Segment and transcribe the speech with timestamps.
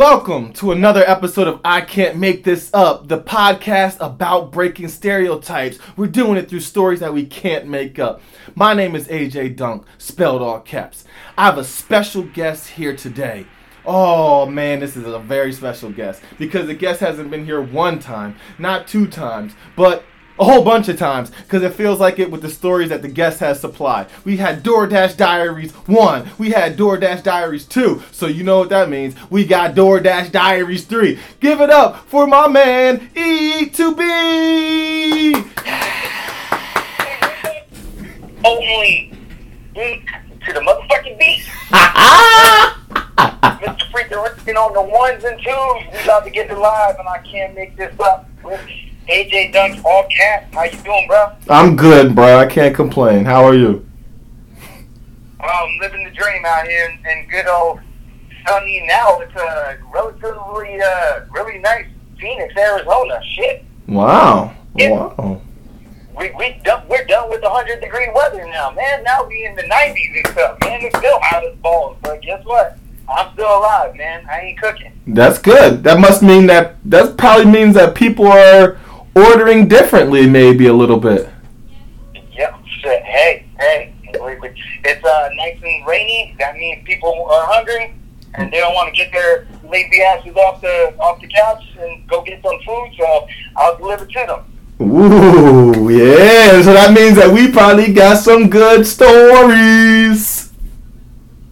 [0.00, 5.78] Welcome to another episode of I Can't Make This Up, the podcast about breaking stereotypes.
[5.94, 8.22] We're doing it through stories that we can't make up.
[8.54, 11.04] My name is AJ Dunk, spelled all caps.
[11.36, 13.46] I have a special guest here today.
[13.84, 17.98] Oh man, this is a very special guest because the guest hasn't been here one
[17.98, 20.02] time, not two times, but
[20.40, 23.08] a whole bunch of times because it feels like it with the stories that the
[23.08, 24.06] guest has supplied.
[24.24, 28.88] We had DoorDash Diaries 1, we had DoorDash Diaries 2, so you know what that
[28.88, 29.14] means.
[29.30, 31.18] We got DoorDash Diaries 3.
[31.40, 33.66] Give it up for my man Eat2Beat!
[38.42, 39.12] only
[39.74, 40.00] to
[40.54, 41.44] the motherfucking beat.
[43.60, 43.84] Mr.
[43.90, 45.82] Freaking Risking on the ones and twos.
[45.92, 48.26] We about to get it live, and I can't make this up.
[49.10, 50.46] AJ Dunk, all cat.
[50.52, 51.32] How you doing, bro?
[51.48, 52.38] I'm good, bro.
[52.38, 53.24] I can't complain.
[53.24, 53.84] How are you?
[55.40, 57.80] Well, I'm living the dream out here in, in good old
[58.46, 59.18] sunny now.
[59.18, 61.86] It's a relatively, uh, really nice
[62.20, 63.20] Phoenix, Arizona.
[63.34, 63.64] Shit.
[63.88, 64.54] Wow.
[64.76, 65.42] Wow.
[66.16, 69.02] We, we done, we're done with the 100 degree weather now, man.
[69.02, 70.82] Now we in the 90s and stuff, man.
[70.82, 72.78] It's still hot as balls, but guess what?
[73.08, 74.24] I'm still alive, man.
[74.30, 74.92] I ain't cooking.
[75.08, 75.82] That's good.
[75.82, 78.78] That must mean that that probably means that people are
[79.24, 81.28] ordering differently, maybe a little bit.
[82.32, 82.54] Yep.
[82.80, 83.02] Shit.
[83.02, 83.94] Hey, hey.
[84.82, 86.34] It's uh, nice and rainy.
[86.38, 87.94] That means people are hungry
[88.34, 92.06] and they don't want to get their lazy asses off the off the couch and
[92.08, 92.90] go get some food.
[92.98, 93.26] So
[93.56, 94.44] I'll deliver to them.
[94.80, 96.62] Ooh, yeah.
[96.62, 100.50] So that means that we probably got some good stories.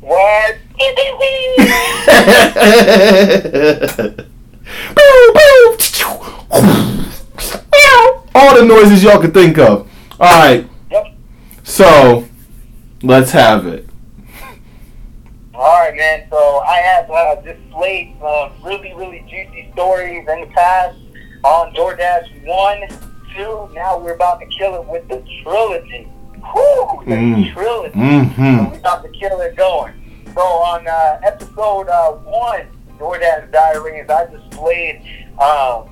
[0.00, 0.56] What?
[4.94, 5.76] Boom,
[6.50, 6.97] boom.
[8.38, 9.90] All the noises y'all can think of.
[10.20, 10.64] All right.
[10.92, 11.06] Yep.
[11.64, 12.24] So,
[13.02, 13.88] let's have it.
[15.54, 16.24] All right, man.
[16.30, 20.96] So I have uh, displayed uh, really, really juicy stories in the past
[21.42, 22.88] on DoorDash one,
[23.34, 23.68] two.
[23.74, 26.04] Now we're about to kill it with the trilogy.
[26.52, 27.52] Whew, the Mm.
[27.52, 27.94] trilogy.
[27.98, 28.70] Mm-hmm.
[28.70, 29.94] We're about to kill it going.
[30.32, 32.68] So on uh, episode uh, one,
[33.00, 35.02] DoorDash Diaries, I displayed
[35.40, 35.88] um,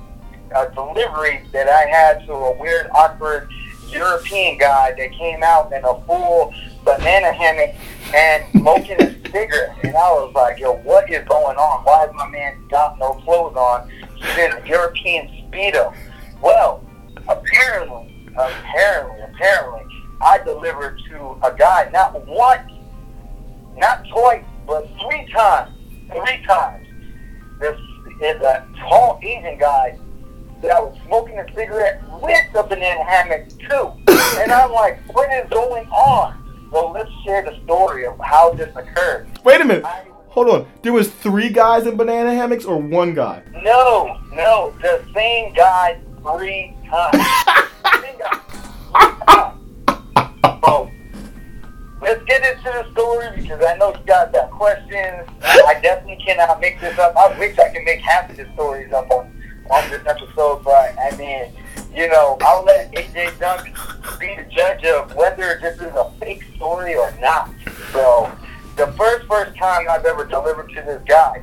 [0.55, 3.49] a delivery that I had to a weird, awkward
[3.89, 6.53] European guy that came out in a full
[6.83, 7.75] banana hammock
[8.13, 9.75] and smoking a cigarette.
[9.83, 11.83] And I was like, yo, what is going on?
[11.83, 13.89] Why has my man got no clothes on?
[14.15, 15.95] He's in a European Speedo.
[16.41, 16.83] Well,
[17.27, 19.83] apparently, apparently, apparently,
[20.21, 22.71] I delivered to a guy not once,
[23.77, 25.73] not twice, but three times.
[26.09, 26.87] Three times.
[27.59, 27.79] This
[28.21, 29.97] is a tall Asian guy
[30.61, 33.91] that I was smoking a cigarette with a banana hammock too.
[34.37, 36.69] And I'm like, what is going on?
[36.71, 39.27] Well, let's share the story of how this occurred.
[39.43, 39.85] Wait a minute.
[39.85, 40.67] I, Hold on.
[40.83, 43.41] There was three guys in banana hammocks or one guy?
[43.63, 47.17] no, no, the same guy three times.
[48.01, 48.39] Same guy.
[49.33, 49.55] So,
[50.63, 50.91] oh,
[52.01, 55.27] let's get into the story because I know you guys got questions.
[55.43, 57.15] I definitely cannot make this up.
[57.15, 59.31] I wish I could make half of the stories up on,
[59.71, 61.51] on this episode, but I mean,
[61.95, 63.65] you know, I'll let AJ Dunk
[64.19, 67.49] be the judge of whether this is a fake story or not.
[67.91, 68.31] So,
[68.75, 71.41] the first first time I've ever delivered to this guy,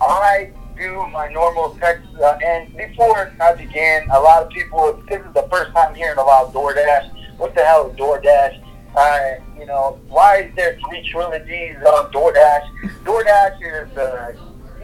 [0.00, 5.20] I do my normal text, uh, and before I began, a lot of people, this
[5.20, 7.38] is the first time hearing about DoorDash.
[7.38, 8.62] What the hell is DoorDash?
[8.96, 12.90] Uh, you know, why is there three trilogies on DoorDash?
[13.04, 14.32] DoorDash is uh,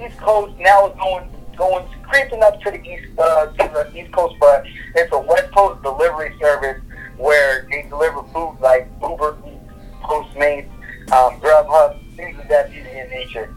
[0.04, 4.12] East Coast, now it's going, going, creeping up to the East, uh, to the East
[4.12, 4.64] Coast, but
[4.94, 6.80] it's a West Coast delivery service
[7.18, 9.72] where they deliver food like Uber Eats,
[10.02, 10.70] Postmates,
[11.12, 13.54] um, Grubhub, things of that nature.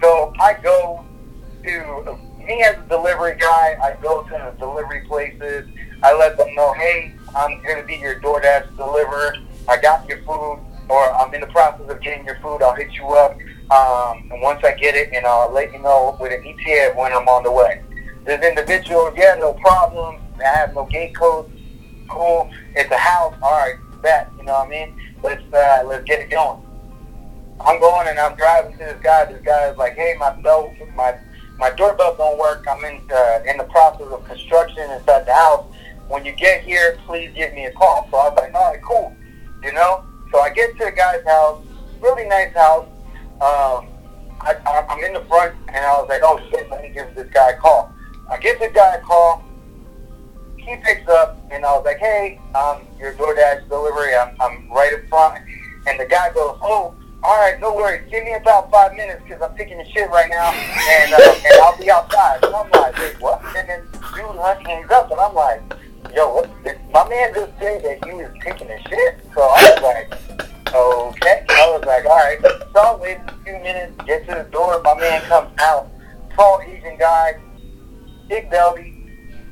[0.00, 1.04] So I go
[1.64, 3.76] to me as a delivery guy.
[3.82, 5.68] I go to the delivery places.
[6.02, 9.36] I let them know, hey, I'm to be your DoorDash deliverer.
[9.68, 10.58] I got your food,
[10.92, 12.62] or I'm in the process of getting your food.
[12.62, 13.32] I'll hit you up,
[13.70, 17.12] um, and once I get it, and I'll let you know with an ETA when
[17.12, 17.80] I'm on the way.
[18.24, 20.20] This individual, yeah, no problem.
[20.38, 21.50] I have no gate code.
[22.08, 22.50] Cool.
[22.76, 23.34] It's a house.
[23.42, 24.30] All right, bet.
[24.36, 24.94] You know what I mean?
[25.22, 26.60] Let's uh, let's get it going.
[27.58, 29.24] I'm going and I'm driving to this guy.
[29.24, 31.16] This guy is like, hey, my belt, my
[31.58, 32.66] my doorbell don't work.
[32.68, 35.64] I'm in uh, in the process of construction inside the house.
[36.08, 38.06] When you get here, please give me a call.
[38.10, 39.16] So I was like, all right, cool.
[39.62, 40.04] You know.
[40.32, 41.62] So I get to the guy's house.
[42.00, 42.88] Really nice house.
[43.40, 43.86] Um,
[44.40, 44.56] I,
[44.88, 47.50] I'm in the front, and I was like, oh shit, let me give this guy
[47.50, 47.92] a call.
[48.30, 49.44] I give the guy a call.
[50.56, 54.16] He picks up, and I was like, hey, um, your DoorDash delivery.
[54.16, 55.44] I'm, I'm right in front.
[55.86, 56.94] And the guy goes, oh,
[57.24, 58.08] all right, no worries.
[58.10, 61.54] Give me about five minutes because I'm taking a shit right now, and uh, and
[61.60, 62.42] I'll be outside.
[62.42, 63.42] And I'm like, wait, what?
[63.56, 63.82] And then
[64.14, 65.62] dude hangs up, and I'm like,
[66.14, 66.50] yo, what?
[66.92, 69.20] My man just said that he was taking a shit.
[69.34, 71.44] So I was like, okay.
[71.48, 72.38] I was like, all right.
[72.42, 74.80] So I waited a few minutes, get to the door.
[74.82, 75.90] My man comes out,
[76.34, 77.40] tall Asian guy,
[78.28, 78.94] big belly.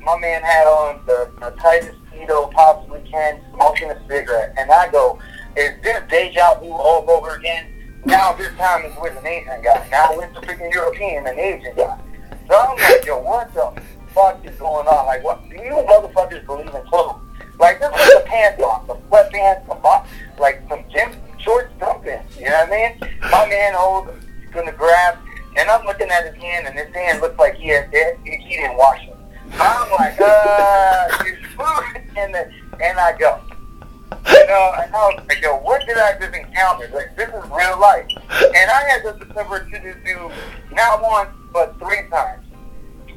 [0.03, 4.89] My man had on the, the tightest speedo possibly can, smoking a cigarette, and I
[4.91, 5.19] go,
[5.55, 7.67] is this deja vu all over again?
[8.05, 9.87] Now this time it's with an Asian guy.
[9.91, 11.99] Now it's a freaking European and Asian guy.
[12.47, 13.79] So I'm like, yo, what the
[14.13, 15.05] fuck is going on?
[15.05, 15.47] Like, what?
[15.49, 17.21] Do you motherfuckers believe in clothes?
[17.59, 20.09] Like, this is the pants on, the sweatpants, the box,
[20.39, 22.19] like some gym shorts, something.
[22.37, 23.19] You know what I mean?
[23.31, 24.11] My man holds,
[24.41, 25.17] he's gonna grab,
[25.57, 28.55] and I'm looking at his hand, and his hand looks like he had he, he
[28.57, 29.15] didn't wash it.
[29.53, 33.39] I'm like, uh, you food, and the, and I go.
[34.27, 36.89] You know, and I was like, yo, what did I just encounter?
[36.93, 38.07] Like, this is real life.
[38.29, 40.31] And I had to deliver to this dude
[40.71, 42.45] not once, but three times.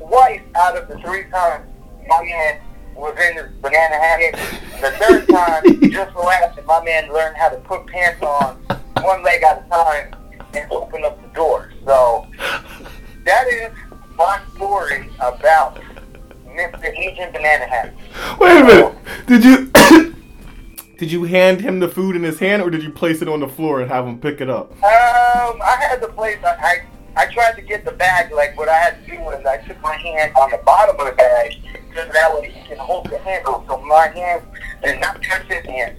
[0.09, 1.67] Twice out of the three times,
[2.09, 2.61] my man
[2.95, 4.41] was in this banana hammock.
[4.81, 8.57] The third time, just happened, my man learned how to put pants on
[9.03, 10.15] one leg at a time
[10.55, 11.73] and open up the door.
[11.85, 12.27] So
[13.25, 13.73] that is
[14.17, 15.81] my story about
[16.47, 16.97] Mr.
[16.97, 17.95] Asian Banana Hammock.
[18.41, 18.95] Wait a minute.
[19.27, 19.71] Did you
[20.99, 23.41] did you hand him the food in his hand, or did you place it on
[23.41, 24.71] the floor and have him pick it up?
[24.73, 26.39] Um, I had the place.
[26.45, 26.87] I, I
[27.17, 28.33] I tried to get the bag.
[28.33, 31.07] Like what I had to do was I took my hand on the bottom of
[31.07, 31.57] the bag,
[31.89, 34.43] because that way he can hold the handle, so my hand
[34.83, 35.97] did not touch his hand.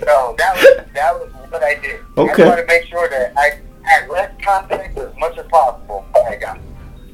[0.00, 2.00] So that was that was what I did.
[2.16, 2.42] Okay.
[2.42, 6.04] I wanted to make sure that I had less contact as much as possible.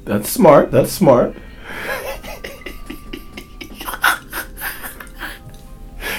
[0.08, 0.70] That's smart.
[0.70, 1.36] That's smart.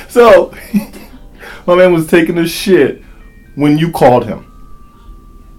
[0.09, 0.53] so,
[1.65, 3.01] my man was taking a shit
[3.55, 4.45] when you called him.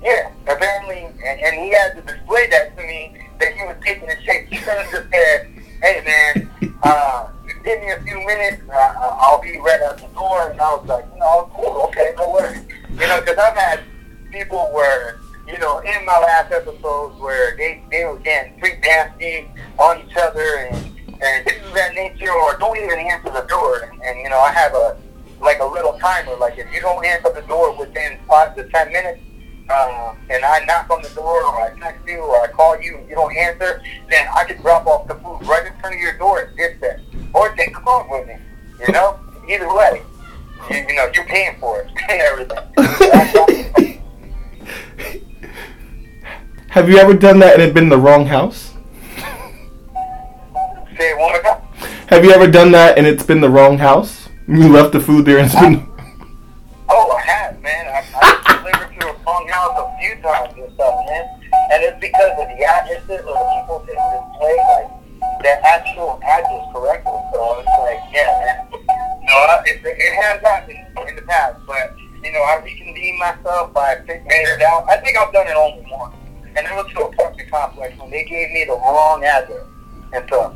[0.01, 0.80] Yeah, apparently,
[1.25, 4.47] and, and he had to display that to me that he was taking a shit.
[4.49, 5.49] He could have just said,
[5.83, 6.51] "Hey man,
[6.83, 7.29] uh,
[7.65, 8.63] give me a few minutes.
[8.69, 12.13] Uh, uh, I'll be right out the door." And I was like, "No, cool, okay,
[12.17, 13.81] no worries." You know, because I've had
[14.31, 19.49] people where, you know, in my last episodes where they they were getting freak nasty
[19.79, 20.77] on each other and
[21.23, 23.81] and things of that nature, or don't even answer the door.
[23.81, 24.97] And, and you know, I have a
[25.41, 26.37] like a little timer.
[26.37, 29.21] Like if you don't answer the door within five to ten minutes
[29.69, 32.99] uh, and I knock on the door or I text you or I call you
[32.99, 36.01] and you don't answer, then I can drop off the food right in front of
[36.01, 37.01] your door and dip that.
[37.33, 38.37] Or take a phone with me.
[38.87, 39.19] You know?
[39.49, 40.03] Either way.
[40.71, 42.59] You, you know, you're paying for it everything.
[46.71, 48.75] Have you ever done that and it been the wrong house?
[50.97, 51.63] Say it one more time.
[52.09, 54.29] Have you ever done that and it's been the wrong house?
[54.47, 55.90] You left the food there and it's been.
[61.09, 61.41] And.
[61.73, 64.91] It's because of the addresses or the people didn't display like
[65.43, 67.19] their actual address correctly.
[67.33, 68.85] So it's like, yeah, man.
[69.23, 70.79] No, it, it has happened
[71.09, 73.77] in the past, but you know, I reconvened myself.
[73.77, 74.89] I figured it out.
[74.89, 78.11] I think I've done it only once, and it was to a apartment complex when
[78.11, 79.65] they gave me the wrong address
[80.13, 80.55] and stuff.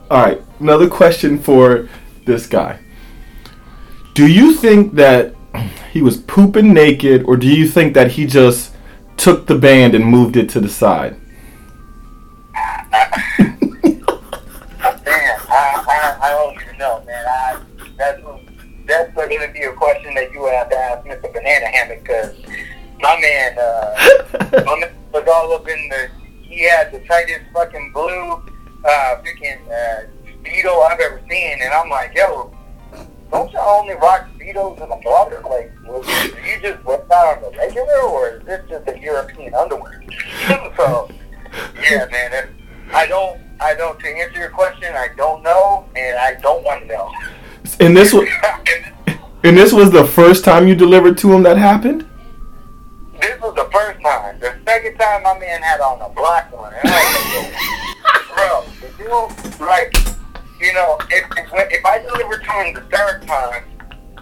[0.10, 1.88] All right, another question for
[2.26, 2.78] this guy.
[4.14, 5.34] Do you think that
[5.92, 8.74] he was pooping naked, or do you think that he just
[9.18, 11.18] took the band and moved it to the side?
[12.48, 14.00] Man,
[15.04, 17.66] I, I, I don't even know, man.
[17.98, 18.22] That's
[18.86, 21.30] that's going to be a question that you would have to ask Mr.
[21.30, 22.36] Banana Hammock because
[23.00, 26.08] my man, uh, my man was all up in the.
[26.40, 30.06] He had the tightest fucking blue, uh, freaking uh,
[30.42, 32.54] speedo I've ever seen, and I'm like, yo,
[33.32, 35.42] don't y'all only rock speedos in the water?
[35.48, 38.98] Like, was, do you just whip out on the regular, or is this just a
[39.00, 40.02] European underwear?
[40.76, 41.10] so,
[41.90, 42.32] yeah, man.
[42.32, 42.50] It,
[42.92, 43.40] I don't.
[43.60, 43.98] I don't.
[43.98, 47.10] To answer your question, I don't know, and I don't want to know.
[47.80, 48.28] And this was
[49.44, 52.06] and this was the first time you delivered to him that happened.
[60.72, 63.62] You know, if if, if I deliver to him the third time,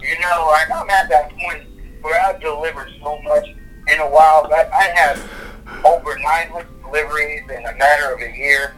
[0.03, 1.63] you know, like I'm at that point
[2.03, 3.47] where I've delivered so much
[3.87, 4.49] in a while.
[4.49, 5.31] That I have
[5.85, 8.75] over 900 deliveries in a matter of a year,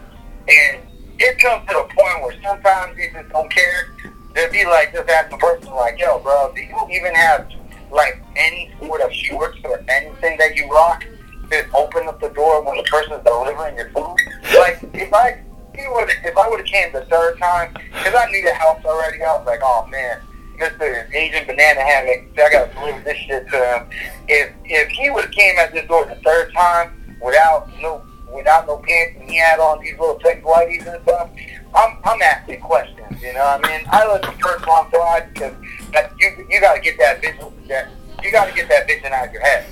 [0.47, 0.81] and
[1.17, 3.89] it comes to the point where sometimes you just don't care.
[4.35, 7.49] They'll be like, just ask the person, like, yo, bro, do you even have
[7.91, 11.05] like any sort of shorts or anything that you rock
[11.49, 14.15] to open up the door when the person's delivering your food?
[14.59, 15.42] Like, if I
[15.75, 18.83] he would if I would have came the third time, because I knew the house
[18.85, 20.19] already, I was like, oh man,
[20.57, 21.13] Mr.
[21.13, 23.89] Asian Banana Hammock, I got to deliver this shit to him.
[24.27, 28.03] If if he would have came at this door the third time without no
[28.33, 31.29] without no pants and he had on these little tech whiteys and stuff,
[31.75, 33.21] I'm I'm asking questions.
[33.21, 35.53] You know, what I mean, I let the first one fly because
[35.91, 37.89] that, you you got to get that vision that
[38.23, 39.65] you got to get that vision out of your head.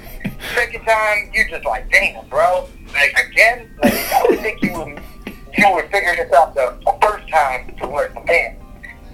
[0.56, 2.68] Second time, you just like, damn, bro.
[2.94, 5.02] Like again, like I would think you would
[5.58, 8.64] you would figure this out the first time to wear some pants.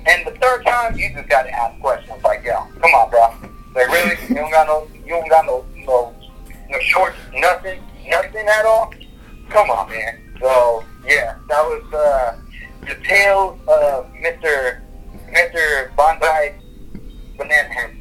[0.05, 3.49] And the third time, you just got to ask questions like, yo, come on, bro.
[3.75, 4.17] Like, really?
[4.29, 6.15] You don't got no, you don't got no, no,
[6.69, 8.93] no shorts, nothing, nothing at all?
[9.49, 10.35] Come on, man.
[10.39, 12.39] So, yeah, that was uh,
[12.81, 14.81] the tale of Mr.
[15.29, 15.93] Mr.
[15.95, 16.53] Bonsai
[17.37, 17.91] Banana.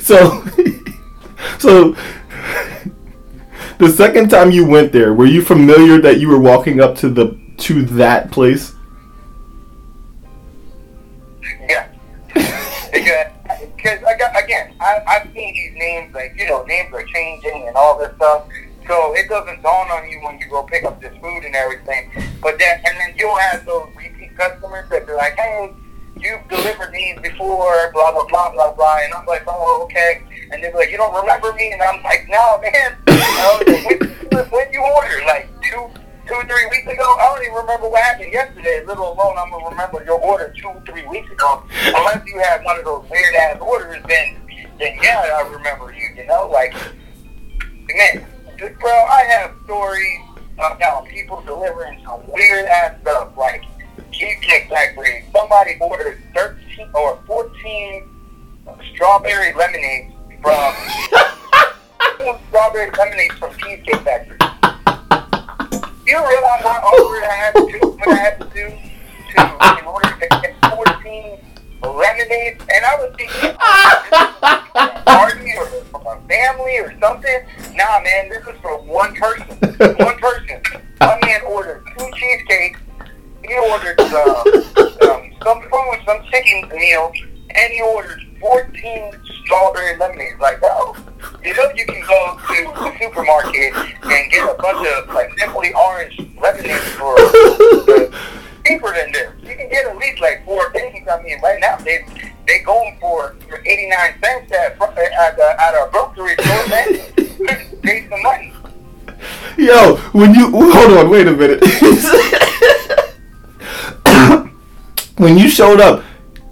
[0.00, 0.44] So,
[1.58, 1.96] so
[3.78, 7.08] the second time you went there, were you familiar that you were walking up to
[7.08, 8.74] the to that place?
[11.68, 11.88] Yeah.
[12.32, 17.68] because, I got, again, I, I've seen these names, like, you know, names are changing
[17.68, 18.46] and all this stuff.
[18.86, 22.10] So it doesn't dawn on you when you go pick up this food and everything.
[22.42, 25.72] But then, and then you'll have those repeat customers that be like, hey,
[26.20, 28.98] you've delivered these before, blah, blah, blah, blah, blah.
[29.02, 30.22] And I'm like, oh, okay.
[30.50, 31.72] And they're like, you don't remember me?
[31.72, 32.96] And I'm like, no, man.
[33.36, 35.88] Oh, when, when you order, like, two,
[36.26, 39.68] two three weeks ago, I don't even remember what happened yesterday, let alone I'm to
[39.70, 41.62] remember your order two three weeks ago.
[41.86, 44.36] Unless you had one of those weird-ass orders, then,
[44.78, 46.48] then yeah, I remember you, you know?
[46.48, 46.74] Like,
[47.88, 48.26] man,
[48.58, 50.20] bro, I have stories
[50.54, 53.64] about people delivering some weird-ass stuff, like
[54.10, 55.24] Cheesecake Factory.
[55.34, 58.08] Somebody ordered 13 or 14
[58.92, 60.74] strawberry lemonades from...
[62.48, 64.38] strawberry lemonades from Cheesecake Factory.
[66.06, 70.10] You realize how awkward I had to what I had to do to in order
[70.10, 71.38] to get 14
[71.82, 72.60] lemonades?
[72.68, 77.46] And I was thinking, a party or from a family or something.
[77.74, 79.56] Nah, man, this is for one person.
[79.96, 80.60] One person.
[81.00, 82.80] My man ordered two cheesecakes.
[83.42, 84.44] He ordered uh,
[85.08, 87.12] um, some food, some chicken meal,
[87.54, 89.12] and he ordered 14
[89.44, 90.38] strawberry lemonades.
[90.40, 90.94] Like, bro,
[91.42, 95.72] you know you can go to the supermarket and get a bunch of like simply
[95.74, 97.16] orange lemonades for
[98.66, 99.32] cheaper than this.
[99.42, 101.08] You can get at least like four things.
[101.08, 102.04] I mean, right now they
[102.46, 103.34] they going for
[103.64, 106.68] 89 cents at at, uh, at a grocery store.
[106.68, 106.84] Man,
[107.82, 108.52] pay some money.
[109.56, 111.64] Yo, when you hold on, wait a minute.
[115.16, 116.04] when you showed up,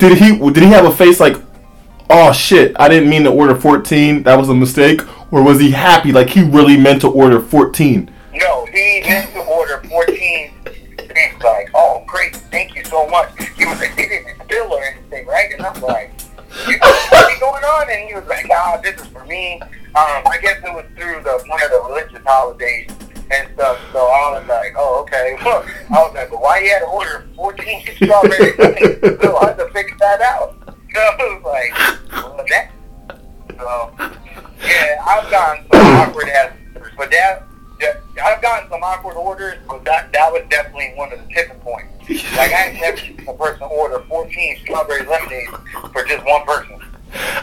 [0.08, 1.36] did he did he have a face like,
[2.10, 5.00] oh shit, I didn't mean to order 14, that was a mistake,
[5.32, 8.10] or was he happy like he really meant to order 14?
[8.34, 11.42] No, he meant to order 14 things.
[11.44, 13.30] Like, oh, great, thank you so much.
[13.56, 15.52] He was like, he didn't spill or anything, right?
[15.52, 17.90] And I'm like, what's going on?
[17.90, 19.60] And he was like, ah, this is for me.
[19.60, 22.90] Um, I guess it was through the one of the religious holidays
[23.32, 23.78] and stuff.
[23.92, 25.36] So I was like, oh, okay.
[25.44, 28.52] Look, I was like, but why you had to order 14 strawberry?
[29.22, 30.56] So I had to figure that out.
[30.66, 32.70] So I was like, well, that.
[33.58, 33.94] So,
[34.66, 37.46] yeah, I've gotten some awkward ass orders, but that,
[37.80, 41.58] that I've gotten some awkward orders, but that that was definitely one of the tipping
[41.60, 41.88] points.
[42.36, 45.52] Like I never seen a person order 14 strawberry lemonades
[45.92, 46.80] for just one person.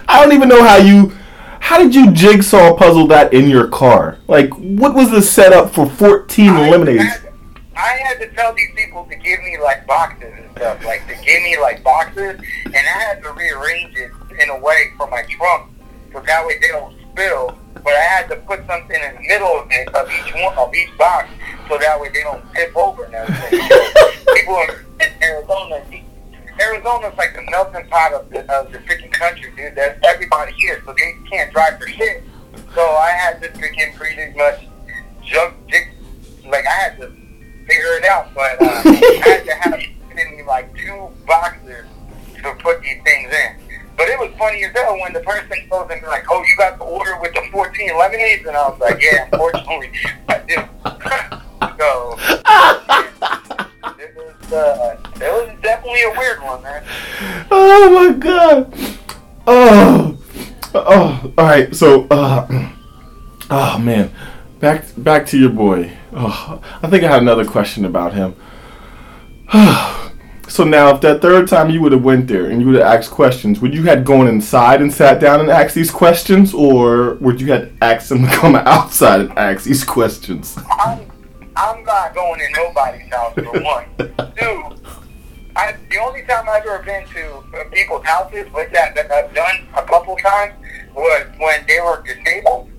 [0.07, 1.13] I don't even know how you.
[1.59, 4.17] How did you jigsaw puzzle that in your car?
[4.27, 7.03] Like, what was the setup for 14 I lemonades?
[7.03, 7.33] had,
[7.75, 11.13] I had to tell these people to give me like boxes and stuff, like to
[11.23, 14.11] give me like boxes, and I had to rearrange it
[14.41, 15.71] in a way for my trunk,
[16.11, 17.57] so that way they don't spill.
[17.75, 20.73] But I had to put something in the middle of it of each one of
[20.73, 21.29] each box,
[21.69, 23.61] so that way they don't tip over and everything.
[23.69, 24.78] So people in
[26.79, 29.75] Arizona's like the melting pot of the, of the freaking country, dude.
[29.75, 32.23] There's everybody here, so they can't drive for shit.
[32.73, 34.65] So I had to freaking pretty much
[35.23, 35.89] jump, jig,
[36.45, 37.11] like I had to
[37.67, 39.81] figure it out, but uh, I had to have
[40.17, 41.85] in like two boxes
[42.41, 43.55] to put these things in.
[43.97, 46.55] But it was funny as hell when the person goes and be like, "Oh, you
[46.57, 49.91] got the order with the 14 lemonades," and I was like, "Yeah, unfortunately,
[50.29, 50.55] I do."
[51.77, 52.98] so
[54.51, 56.83] uh, it was definitely a weird one, man.
[57.51, 58.73] Oh my god.
[59.47, 60.17] Oh.
[60.73, 61.33] Oh.
[61.37, 61.75] All right.
[61.75, 62.07] So.
[62.09, 62.71] Uh,
[63.49, 64.11] oh man.
[64.59, 65.91] Back back to your boy.
[66.11, 68.35] Oh, I think I had another question about him.
[70.49, 72.85] so now, if that third time you would have went there and you would have
[72.99, 77.15] asked questions, would you had gone inside and sat down and asked these questions, or
[77.15, 80.57] would you had asked them to come outside and ask these questions?
[80.69, 81.08] I'm,
[81.59, 83.83] I'm not going in nobody's house for one.
[84.37, 84.63] Two,
[85.57, 89.83] I, the only time I've ever been to people's houses with that I've done a
[89.83, 90.53] couple times
[90.95, 92.69] was when they were disabled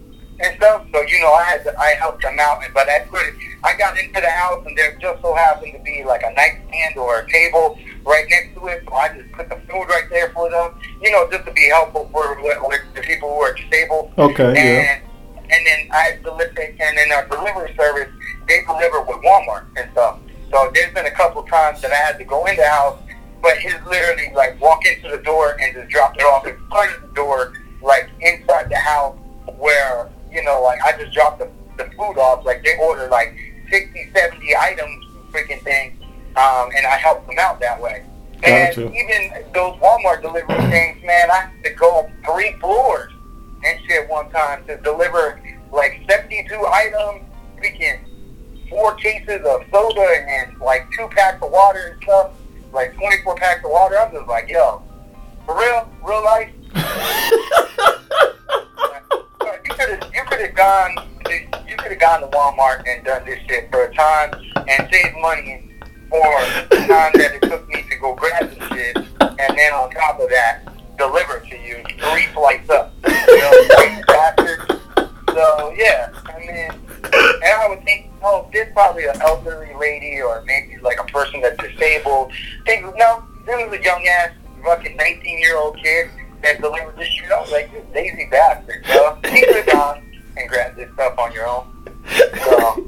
[0.41, 0.87] and stuff.
[0.95, 3.35] So you know, I had to, I helped them out, and but I put it,
[3.63, 6.97] I got into the house and there just so happened to be like a nightstand
[6.97, 8.83] or a table right next to it.
[8.89, 10.73] So I just put the food right there for them.
[11.03, 14.15] You know, just to be helpful for with the people who are disabled.
[14.17, 15.01] Okay, and, yeah.
[15.53, 18.09] And then I deliver, and then our delivery service,
[18.47, 20.21] they deliver with Walmart and stuff.
[20.51, 22.99] So there's been a couple times that I had to go in the house,
[23.43, 26.95] but he's literally like walk into the door and just drop it off in front
[26.97, 27.53] of the door,
[27.83, 29.17] like inside the house
[29.57, 32.45] where, you know, like I just dropped the, the food off.
[32.45, 33.37] Like they order like
[33.71, 35.97] 60, 70 items, freaking thing,
[36.37, 38.05] um, and I helped them out that way.
[38.43, 38.87] Gotcha.
[38.87, 43.13] Even those Walmart delivery things, man, I had to go three floors
[43.65, 45.41] and shit one time to deliver
[45.73, 47.25] like 72 items,
[47.59, 48.01] freaking
[48.69, 52.33] four cases of soda and like two packs of water and stuff,
[52.73, 53.99] like 24 packs of water.
[53.99, 54.83] I'm just like, yo,
[55.47, 56.51] for real, real life.
[59.65, 60.95] you could have you could have gone
[61.69, 64.33] you could have gone to Walmart and done this shit for a time
[64.69, 65.71] and saved money
[66.11, 66.27] for
[66.71, 70.19] the time that it took me to go grab the shit, and then on top
[70.19, 70.63] of that,
[71.01, 72.93] deliver it to you three flights up.
[73.07, 74.81] You know, you bastard.
[75.33, 80.43] So yeah, I mean, and I would think, oh, this probably an elderly lady or
[80.45, 82.33] maybe like a person that's disabled.
[82.67, 84.31] Think, no, this was a young ass
[84.63, 86.11] fucking 19 year old kid
[86.43, 87.31] that delivered this shit.
[87.31, 89.19] I was like, this lazy bastard, bro.
[89.33, 91.67] You could have gone and grabbed this stuff on your own.
[92.45, 92.87] So,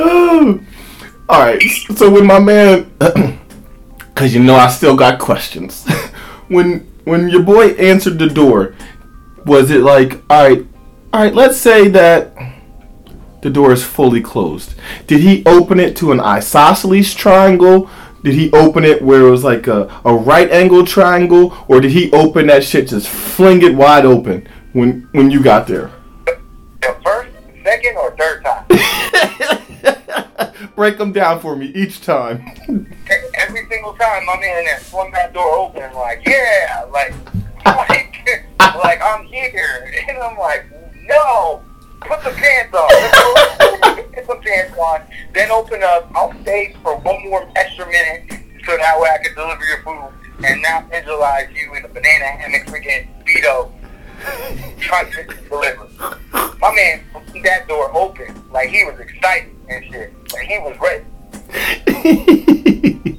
[0.00, 0.60] Oh.
[1.28, 1.60] All right.
[1.94, 2.90] So when my man,
[3.98, 5.86] because you know I still got questions.
[6.48, 8.74] when when your boy answered the door,
[9.44, 10.66] was it like, all right,
[11.12, 11.34] all right?
[11.34, 12.34] Let's say that
[13.42, 14.74] the door is fully closed.
[15.06, 17.90] Did he open it to an isosceles triangle?
[18.24, 21.92] Did he open it where it was like a, a right angle triangle, or did
[21.92, 25.90] he open that shit just fling it wide open when when you got there?
[26.80, 27.30] the first,
[27.64, 28.64] second, or third time.
[30.78, 32.38] Break them down for me each time.
[33.34, 37.12] Every single time my man that swung that door open, like, yeah, like,
[37.66, 38.14] like,
[38.60, 39.92] like I'm here.
[40.08, 40.66] And I'm like,
[41.02, 41.64] no,
[42.02, 44.04] put the pants on.
[44.14, 45.02] Put the pants on.
[45.34, 46.12] Then open up.
[46.14, 50.44] I'll stay for one more extra minute so that way I can deliver your food
[50.44, 53.72] and not visualize you in a banana hammock freaking speedo
[54.78, 55.88] trying to deliver.
[56.60, 57.02] My man
[57.42, 60.12] that door open like he was excited and shit.
[60.32, 61.04] Like he was ready.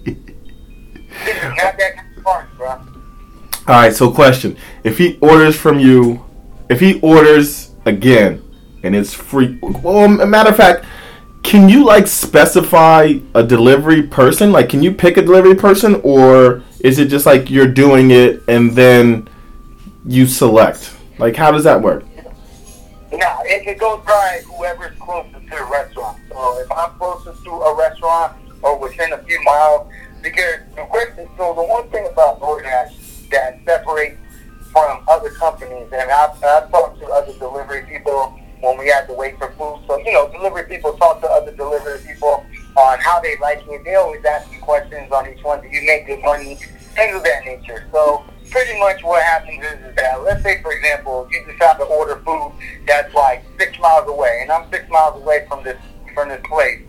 [1.25, 2.69] This that kind of party, bro.
[2.69, 2.85] All
[3.67, 6.23] right, so question: If he orders from you,
[6.69, 8.41] if he orders again,
[8.83, 10.85] and it's free, well, a matter of fact,
[11.43, 14.51] can you like specify a delivery person?
[14.51, 18.41] Like, can you pick a delivery person, or is it just like you're doing it
[18.47, 19.27] and then
[20.05, 20.95] you select?
[21.17, 22.05] Like, how does that work?
[23.11, 26.18] No, it, it goes by whoever's closest to the restaurant.
[26.39, 29.91] So if I'm closest to a restaurant or within a few miles,
[30.23, 34.15] because the question, so the one thing about DoorDash that separates
[34.71, 39.13] from other companies, and I've, I've talked to other delivery people when we had to
[39.15, 39.83] wait for food.
[39.85, 42.45] So, you know, delivery people talk to other delivery people
[42.77, 43.83] on how they like it.
[43.83, 45.59] They always ask you questions on each one.
[45.59, 46.55] Do you make good money?
[46.95, 47.85] Things of that nature.
[47.91, 51.83] So pretty much what happens is, is that, let's say, for example, you have to
[51.83, 52.53] order food
[52.87, 55.77] that's like six miles away, and I'm six miles away from this
[56.19, 56.81] from this place.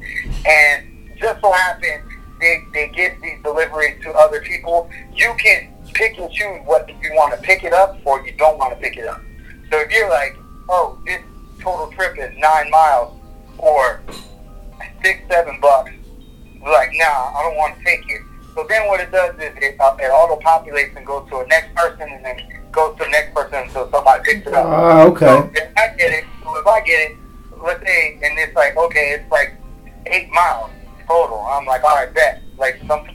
[0.46, 0.86] And
[1.18, 2.02] just so happens
[2.40, 4.90] they, they get these deliveries to other people.
[5.14, 8.58] You can pick and choose what you want to pick it up or you don't
[8.58, 9.20] want to pick it up.
[9.70, 10.36] So if you're like,
[10.68, 11.20] oh, this
[11.60, 13.14] total trip is nine miles
[13.58, 14.00] or
[15.04, 15.92] six, seven bucks,
[16.54, 18.22] you're like, nah, I don't want to take it.
[18.54, 21.46] So then what it does is it, uh, it auto populates and goes to a
[21.46, 22.40] next person and then
[22.72, 24.66] goes to the next person until somebody picks it up.
[24.66, 25.26] Ah, okay.
[25.26, 27.16] So if I get it, so if I get it,
[27.62, 29.54] let's say, and it's like, okay, it's like
[30.06, 30.70] eight miles
[31.06, 31.40] total.
[31.40, 32.42] I'm like, all right, bet.
[32.58, 33.06] Like some,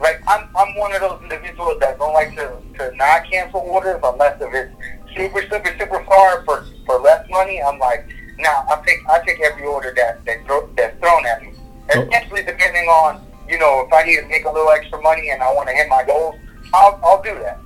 [0.00, 4.00] like I'm, I'm one of those individuals that don't like to, to not cancel orders
[4.02, 4.72] unless if it's
[5.16, 7.60] super, super, super far for, for less money.
[7.62, 11.42] I'm like, nah, I take, I take every order that, that throw, that's thrown at
[11.42, 11.52] me.
[11.94, 12.02] Oh.
[12.02, 15.42] Essentially, depending on, you know, if I need to make a little extra money and
[15.42, 16.36] I want to hit my goals,
[16.72, 17.60] I'll, I'll do that.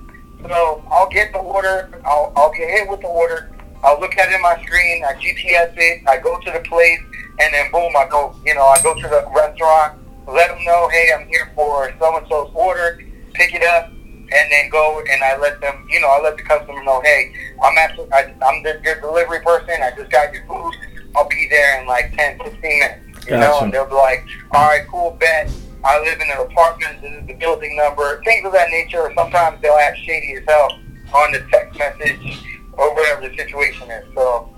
[0.47, 1.89] So I'll get the order.
[2.05, 3.51] I'll, I'll get hit with the order.
[3.83, 5.03] I'll look at it on my screen.
[5.03, 6.03] I GPS it.
[6.07, 6.99] I go to the place,
[7.39, 8.35] and then boom, I go.
[8.45, 9.99] You know, I go to the restaurant.
[10.27, 12.99] Let them know, hey, I'm here for so and so's order.
[13.33, 15.87] Pick it up, and then go and I let them.
[15.89, 17.31] You know, I let the customer know, hey,
[17.63, 19.75] I'm actually, I, I'm the, your delivery person.
[19.81, 20.73] I just got your food.
[21.15, 23.27] I'll be there in like 10, 15 minutes.
[23.27, 25.51] You know, and they'll be like, all right, cool, bet.
[25.83, 27.01] I live in an apartment.
[27.01, 28.21] This is the building number.
[28.23, 29.11] Things of that nature.
[29.15, 30.79] Sometimes they'll act shady as hell
[31.13, 34.03] on the text message or whatever the situation is.
[34.15, 34.49] So,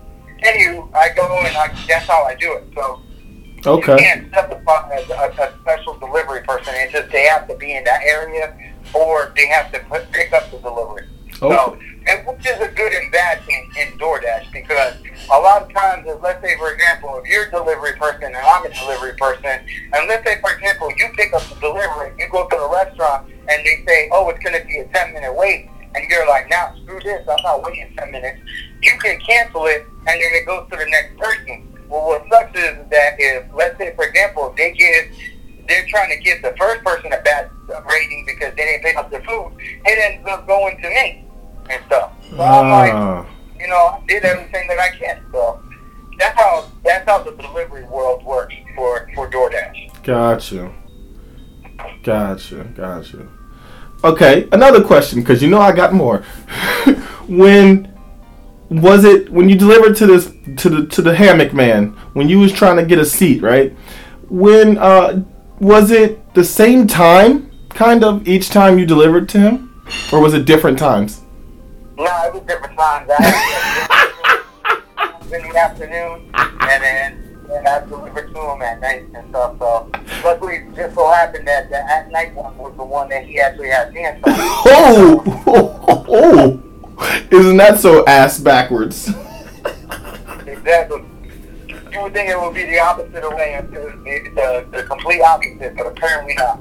[0.43, 2.67] anywho, I go and I, that's how I do it.
[2.75, 2.99] So,
[3.65, 3.97] you Okay.
[3.97, 6.73] can't specify as a, a special delivery person.
[6.77, 8.55] It's just they have to be in that area
[8.93, 11.03] or they have to put, pick up the delivery.
[11.41, 11.55] Okay.
[11.55, 11.77] So,
[12.07, 14.95] and which is a good and bad thing in DoorDash because
[15.31, 18.37] a lot of times, if, let's say, for example, if you're a delivery person and
[18.37, 19.59] I'm a delivery person,
[19.93, 23.27] and let's say, for example, you pick up the delivery, you go to a restaurant,
[23.47, 26.49] and they say, oh, it's going to be a 10 minute wait, and you're like,
[26.49, 28.39] nah, screw this, I'm not waiting 10 minutes.
[28.81, 31.67] You can cancel it, and then it goes to the next person.
[31.89, 35.05] Well, what sucks is that if, let's say, for example, they give
[35.67, 37.49] they're trying to give the first person a bad
[37.87, 41.23] rating because they didn't pick up their food, it ends up going to me
[41.69, 42.11] and stuff.
[42.31, 43.25] So I'm like, Ah,
[43.59, 45.21] you know, I did everything that I can.
[45.31, 45.61] So
[46.17, 50.03] that's how that's how the delivery world works for for DoorDash.
[50.03, 50.73] gotcha.
[52.03, 52.63] Gotcha.
[52.75, 53.27] Gotcha.
[54.03, 56.19] Okay, another question because you know I got more.
[57.27, 57.93] when
[58.69, 62.39] was it when you delivered to this to the to the hammock man when you
[62.39, 63.73] was trying to get a seat, right?
[64.29, 65.23] When uh
[65.59, 69.83] was it the same time kind of each time you delivered to him
[70.13, 71.21] or was it different times?
[71.97, 73.09] No, it was different times.
[75.31, 77.28] In the afternoon, and then
[77.59, 79.57] and I delivered to him at night and stuff.
[79.59, 79.91] So
[80.23, 83.39] luckily, it just so happened that the at night one was the one that he
[83.39, 84.33] actually had pants on.
[84.71, 89.09] Oh, oh, oh, isn't that so ass backwards?
[90.45, 91.03] Exactly.
[91.91, 93.93] You would think it would be the opposite of way, the,
[94.35, 96.59] the, the complete opposite, but apparently not.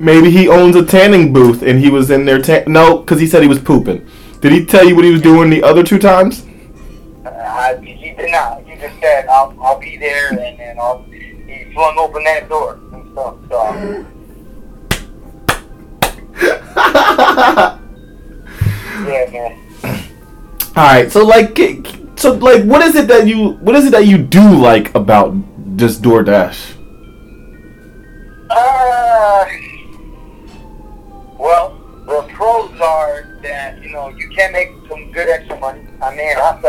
[0.00, 2.40] Maybe he owns a tanning booth and he was in there.
[2.40, 4.06] Tan- no, because he said he was pooping.
[4.40, 6.46] Did he tell you what he was doing the other two times?
[7.24, 8.59] Uh, he did not.
[8.80, 13.12] Just said, I'll, I'll be there, and then I'll, he flung open that door and
[13.12, 13.36] stuff.
[13.50, 14.06] So,
[19.06, 19.52] yeah, man.
[20.76, 21.58] All right, so like,
[22.16, 25.34] so like, what is it that you, what is it that you do like about
[25.76, 26.76] this DoorDash?
[28.48, 29.44] Uh,
[31.38, 35.82] well, the pros are that you know you can make some good extra money.
[36.00, 36.64] I mean, I'm,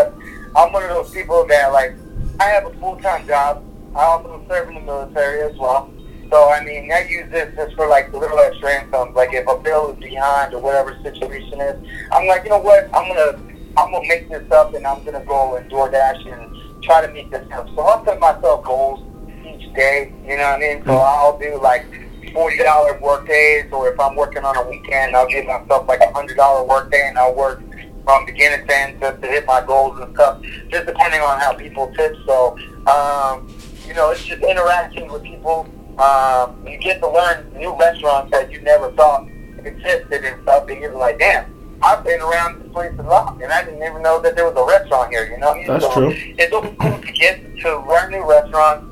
[0.56, 1.96] I'm one of those people that like
[2.42, 3.64] I have a full time job.
[3.96, 5.94] I also serve in the military as well.
[6.32, 9.14] So I mean, I use this just for like the little extra income.
[9.14, 11.78] Like if a bill is behind or whatever situation is,
[12.12, 12.86] I'm like, you know what?
[12.96, 13.38] I'm gonna
[13.78, 17.30] I'm gonna make this up and I'm gonna go and DoorDash and try to make
[17.30, 17.68] this up.
[17.76, 19.06] So I'll set myself goals
[19.46, 20.12] each day.
[20.24, 20.80] You know what I mean?
[20.84, 21.22] So mm-hmm.
[21.22, 21.86] I'll do like
[22.34, 26.00] forty dollar work days, or if I'm working on a weekend, I'll give myself like
[26.00, 27.62] a hundred dollar work day, and I'll work
[28.04, 30.42] from beginning to end just to hit my goals and stuff.
[30.70, 32.16] Just depending on how people tip.
[32.26, 33.48] So um,
[33.88, 35.68] you know, it's just interaction with people.
[35.98, 39.28] Um, you get to learn new restaurants that you never thought
[39.64, 40.68] existed and stuff.
[40.70, 41.58] And you're like, damn.
[41.84, 44.56] I've been around this place a lot, and I didn't even know that there was
[44.56, 45.26] a restaurant here.
[45.26, 46.12] You know, That's so true.
[46.14, 48.86] It's always cool to get to learn new restaurants,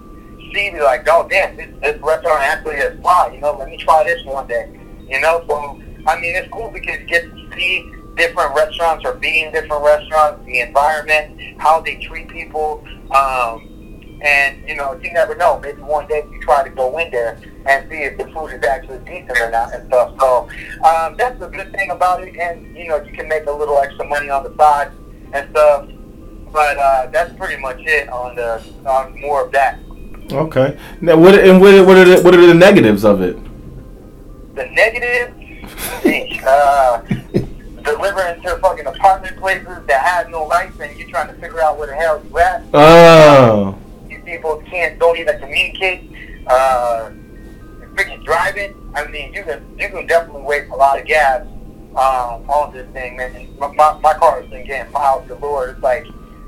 [0.53, 3.31] see, be like, oh damn, this, this restaurant actually is fly.
[3.33, 4.71] You know, let me try this one day.
[5.07, 9.13] You know, so I mean, it's cool because you get to see different restaurants or
[9.13, 12.83] be in different restaurants, the environment, how they treat people,
[13.15, 15.57] um, and you know, you never know.
[15.59, 18.63] Maybe one day you try to go in there and see if the food is
[18.65, 20.13] actually decent or not and stuff.
[20.19, 20.49] So
[20.83, 23.77] um, that's a good thing about it, and you know, you can make a little
[23.77, 24.91] extra money on the side
[25.33, 25.89] and stuff.
[26.51, 29.79] But uh, that's pretty much it on the on more of that.
[30.31, 30.77] Okay.
[30.99, 33.37] Now, what and what, what are the, what are the negatives of it?
[34.55, 35.33] The negative,
[36.45, 37.01] uh,
[37.95, 41.77] delivering to fucking apartment places that have no lights, and you're trying to figure out
[41.77, 42.63] where the hell you at.
[42.73, 46.11] Oh, These people can't don't even communicate.
[46.47, 47.11] Uh,
[47.95, 48.73] freaking driving.
[48.95, 51.45] I mean, you can you can definitely waste a lot of gas
[51.91, 53.47] um, on this thing, man.
[53.59, 55.69] My, my, my car has been getting miles galore.
[55.69, 56.07] It's like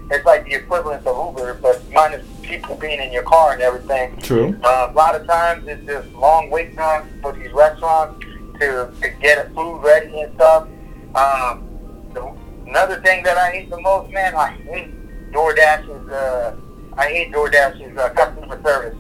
[0.10, 4.18] it's like the equivalent of Uber, but minus people being in your car and everything.
[4.18, 4.60] true.
[4.64, 8.20] Uh, a lot of times it's just long wait times for these restaurants
[8.60, 10.68] to, to get a food ready and stuff.
[11.16, 12.34] Um, the,
[12.68, 16.10] another thing that I hate the most, man, I hate DoorDash's.
[16.10, 16.56] Uh,
[16.98, 18.98] I hate DoorDash's uh, customer service.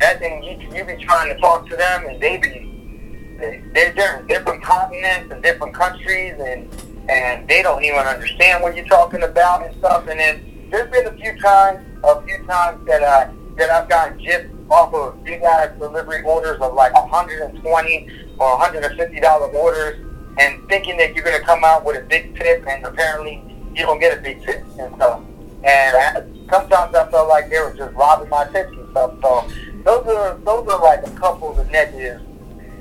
[0.00, 3.92] That thing, you you be trying to talk to them, and they be they- they're,
[3.94, 6.68] they're different continents and different countries, and
[7.10, 10.06] and they don't even understand what you're talking about and stuff.
[10.08, 14.22] And then there's been a few times, a few times that I that I've gotten
[14.22, 19.96] just off of big ass delivery orders of like 120 or 150 dollar orders,
[20.38, 23.42] and thinking that you're gonna come out with a big tip, and apparently
[23.74, 25.20] you don't get a big tip and stuff.
[25.64, 29.12] and I, sometimes I felt like they were just robbing my tips and stuff.
[29.22, 29.48] So
[29.84, 32.22] those are those are like a couple of the negatives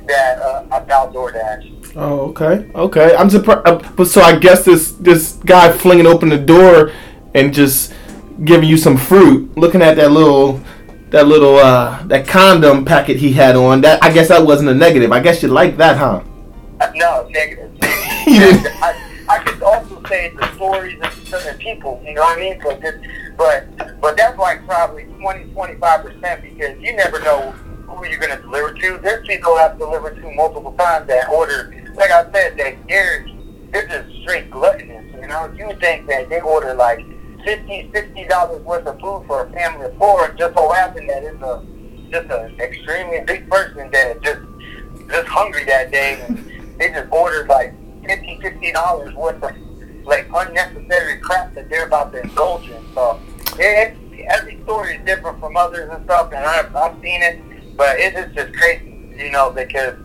[0.07, 1.93] that uh, about DoorDash.
[1.95, 3.15] Oh, okay, okay.
[3.15, 6.91] I'm surprised, uh, but so I guess this this guy flinging open the door
[7.33, 7.93] and just
[8.43, 10.61] giving you some fruit, looking at that little
[11.09, 13.81] that little uh that condom packet he had on.
[13.81, 15.11] That I guess that wasn't a negative.
[15.11, 16.21] I guess you like that, huh?
[16.95, 17.71] No, negative.
[18.25, 22.41] Didn't- I, I could also say the stories of certain people, you know what I
[22.41, 22.59] mean?
[22.63, 22.95] But this,
[23.37, 28.35] but but that's like probably 20, 25 percent because you never know who you're going
[28.35, 28.97] to deliver to.
[28.99, 33.25] There's people I've delivered to multiple times that order, like I said, that they're
[33.71, 35.05] they're just straight gluttonous.
[35.13, 36.99] You know, you would think that they order like
[37.43, 41.05] fifty, sixty dollars worth of food for a family of four, and just so happen
[41.07, 41.65] that it's a
[42.11, 44.39] just an extremely big person that just
[45.09, 46.37] just hungry that day, and
[46.77, 47.73] they just ordered like
[48.05, 49.51] fifty, fifty dollars worth of
[50.05, 52.81] like unnecessary crap that they're about to indulge in.
[52.93, 53.19] So
[53.59, 57.77] it, it, every story is different from others and stuff, and I've, I've seen it,
[57.77, 59.97] but it is just crazy, you know, because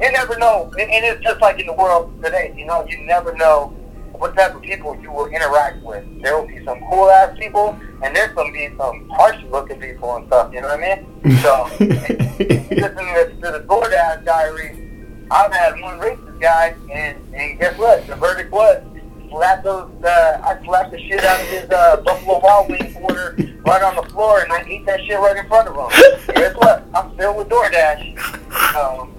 [0.00, 2.98] you never know, and and it's just like in the world today, you know, you
[3.04, 3.74] never know
[4.12, 6.04] what type of people you will interact with.
[6.22, 10.16] There will be some cool ass people, and there's to be some harsh looking people
[10.16, 10.52] and stuff.
[10.52, 11.38] You know what I mean?
[11.38, 14.87] So, listening to, to the DoorDash diary,
[15.30, 18.06] I've had one racist guy, and and guess what?
[18.06, 18.82] The verdict was
[19.28, 19.90] slapped those.
[20.02, 23.36] Uh, I slapped the shit out of his uh, Buffalo Wild Wings order
[23.66, 26.12] right on the floor, and I ate that shit right in front of him.
[26.28, 26.84] And guess what?
[26.94, 28.74] I'm still with DoorDash.
[28.74, 29.14] Um,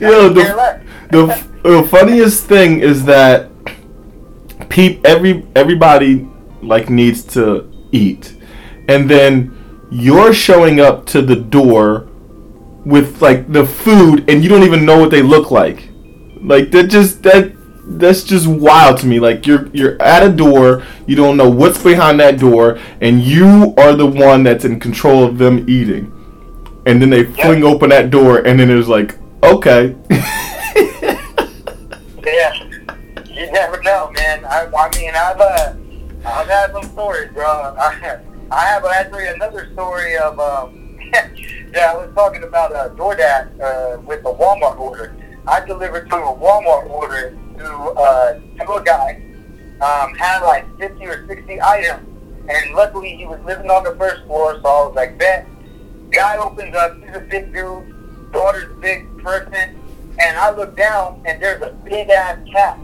[0.00, 3.50] Yo, the, the the funniest thing is that
[4.68, 6.28] peep every everybody
[6.62, 8.34] like needs to eat,
[8.88, 9.58] and then
[9.90, 12.08] you're showing up to the door
[12.84, 15.88] with like the food, and you don't even know what they look like.
[16.40, 17.52] Like that just that
[17.84, 19.20] that's just wild to me.
[19.20, 23.74] Like you're you're at a door, you don't know what's behind that door, and you
[23.76, 26.18] are the one that's in control of them eating.
[26.84, 29.96] And then they fling open that door, and then it's like, okay.
[32.24, 32.54] Yeah,
[33.26, 34.44] you never know, man.
[34.44, 35.74] I, I mean, I've uh,
[36.24, 37.46] I've had some stories, bro.
[37.46, 40.98] I, I have actually another story of um,
[41.72, 41.92] yeah.
[41.92, 45.14] I was talking about uh, DoorDash uh, with the Walmart order.
[45.46, 49.22] I delivered to a Walmart order to uh, to a guy.
[49.80, 52.06] Um, had like fifty or sixty items,
[52.48, 55.46] and luckily he was living on the first floor, so I was like, bet.
[56.10, 57.02] Guy opens up.
[57.02, 58.32] He's a big dude.
[58.32, 59.82] Daughter's big person
[60.18, 62.78] and I look down and there's a big ass cat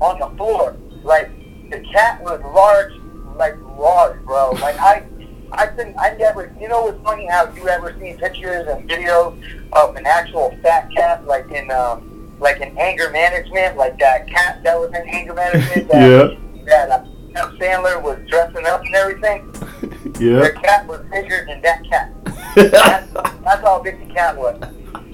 [0.00, 0.76] on the floor.
[1.02, 1.30] Like
[1.70, 2.92] the cat was large,
[3.36, 4.50] like large, bro.
[4.52, 5.04] Like I,
[5.52, 6.52] I think I never.
[6.60, 7.26] You know what's funny?
[7.26, 9.40] How you ever seen pictures and videos
[9.72, 14.62] of an actual fat cat, like in um, like in anger management, like that cat
[14.64, 15.88] that was in anger management.
[15.90, 16.36] That,
[16.66, 16.66] Yeah.
[16.66, 16.90] That
[17.36, 19.52] uh, Sandler was dressing up and everything.
[20.18, 20.40] Yeah.
[20.40, 22.12] The cat was bigger than that cat.
[22.54, 24.60] That's, that's how big the cat was.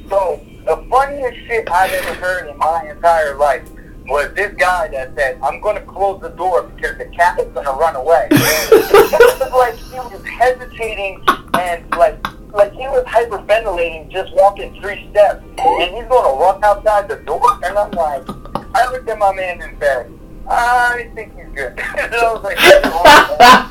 [0.09, 3.69] So the funniest shit I've ever heard in my entire life
[4.09, 7.53] was this guy that said, "I'm going to close the door because the cat is
[7.53, 12.19] going to run away." it was like he was hesitating and like
[12.53, 17.17] like he was hyperventilating, just walking three steps, and he's going to run outside the
[17.17, 17.47] door.
[17.65, 18.23] And I'm like,
[18.75, 20.13] I looked at my man and said,
[20.49, 22.57] "I think he's good." and I was like,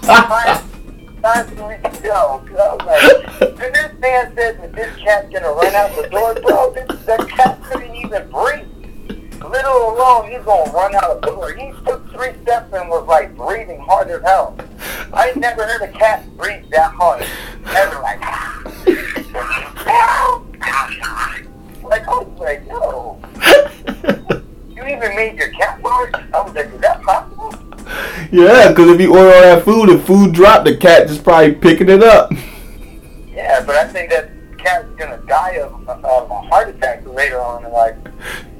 [0.01, 0.65] "Time
[1.25, 3.41] time to go." I was like.
[3.41, 6.73] And this man said that this cat's gonna run out the door, bro.
[6.73, 8.67] This, that cat couldn't even breathe.
[9.43, 11.53] Let alone he's gonna run out of door.
[11.53, 14.57] He took three steps and was like breathing hard as hell.
[15.13, 17.25] I never heard a cat breathe that hard.
[17.65, 18.21] Ever like,
[21.83, 23.19] like I was like, yo,
[24.69, 26.15] you even made your cat bark?
[26.33, 27.53] I was like, is that possible?
[28.31, 31.53] yeah, because if you order all that food and food dropped, the cat just probably
[31.53, 32.31] picking it up.
[33.33, 37.65] Yeah, but I think that cat's gonna die of, of a heart attack later on
[37.65, 37.95] in life.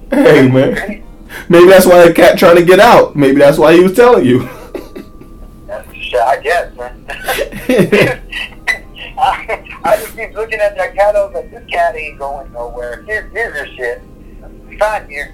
[0.10, 1.04] Hey man,
[1.50, 3.15] maybe that's why the cat trying to get out.
[3.15, 4.50] Maybe that's why he was telling you.
[6.18, 7.06] I guess, man.
[9.18, 11.15] I, I just keep looking at that cat.
[11.15, 13.04] I was like, this cat ain't going nowhere.
[13.04, 14.02] Here's, here's her shit.
[14.80, 15.34] Fine here.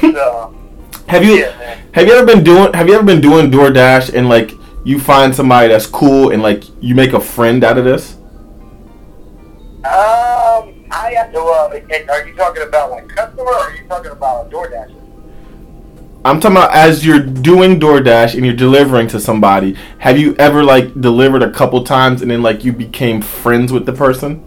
[0.00, 0.54] so,
[1.08, 4.28] have you Yeah, have you ever been doing Have you ever been doing DoorDash and
[4.28, 4.52] like
[4.84, 8.16] you find somebody that's cool and like you make a friend out of this?
[9.84, 10.37] um,
[10.98, 11.38] I have to.
[11.38, 11.80] Uh,
[12.12, 14.94] are you talking about like customer, or are you talking about DoorDash?
[16.24, 19.74] I'm talking about as you're doing DoorDash and you're delivering to somebody.
[19.98, 23.86] Have you ever like delivered a couple times and then like you became friends with
[23.86, 24.42] the person?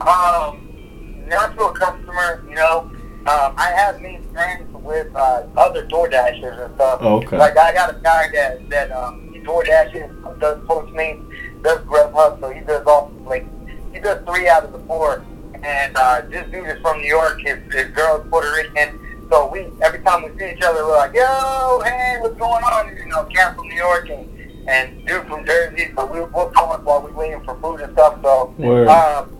[0.00, 2.90] Um, not to a customer, you know.
[3.26, 7.00] Um, I have made friends with uh, other Door Dashers and stuff.
[7.02, 7.36] Oh, okay.
[7.38, 11.28] Like I got a guy that that um, he Door Dashes, does Postmates,
[11.62, 13.44] does Grubhub, so he does all like
[13.92, 15.24] he does three out of the four.
[15.62, 17.40] And uh, this dude is from New York.
[17.40, 18.98] His his girl's Puerto Rican.
[19.30, 22.96] So we every time we see each other, we're like, "Yo, hey, what's going on?"
[22.96, 24.28] You know, Cat from New York and
[24.68, 25.92] and dude from Jersey.
[25.96, 26.52] So we we're going
[26.84, 28.18] while we're waiting for food and stuff.
[28.22, 28.88] So Word.
[28.88, 29.36] um,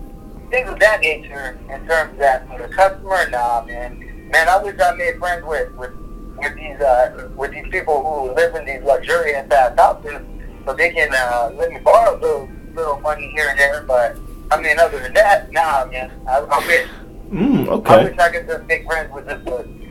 [0.49, 4.29] things of that nature in terms of that for the customer, nah, man.
[4.31, 5.91] Man, I wish I made friends with with
[6.37, 10.21] with these uh, with these people who live in these luxurious ass houses,
[10.65, 13.83] so they can uh, let me borrow a little little money here and there.
[13.83, 14.17] But
[14.53, 16.11] I mean, other than that, nah, man.
[16.27, 16.87] I, I wish
[17.31, 18.03] Mm, I okay.
[18.03, 19.43] wish I could just make friends with this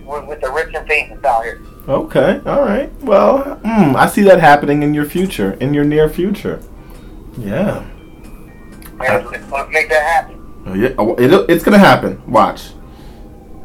[0.07, 1.61] with, the rich and famous out here.
[1.89, 2.41] Okay.
[2.47, 2.93] All right.
[3.03, 6.61] Well, mm, I see that happening in your future, in your near future.
[7.37, 7.85] Yeah.
[8.95, 10.63] Man, let's, let's make that happen.
[10.67, 10.91] Oh, yeah.
[10.99, 12.23] oh, It, it's gonna happen.
[12.31, 12.71] Watch.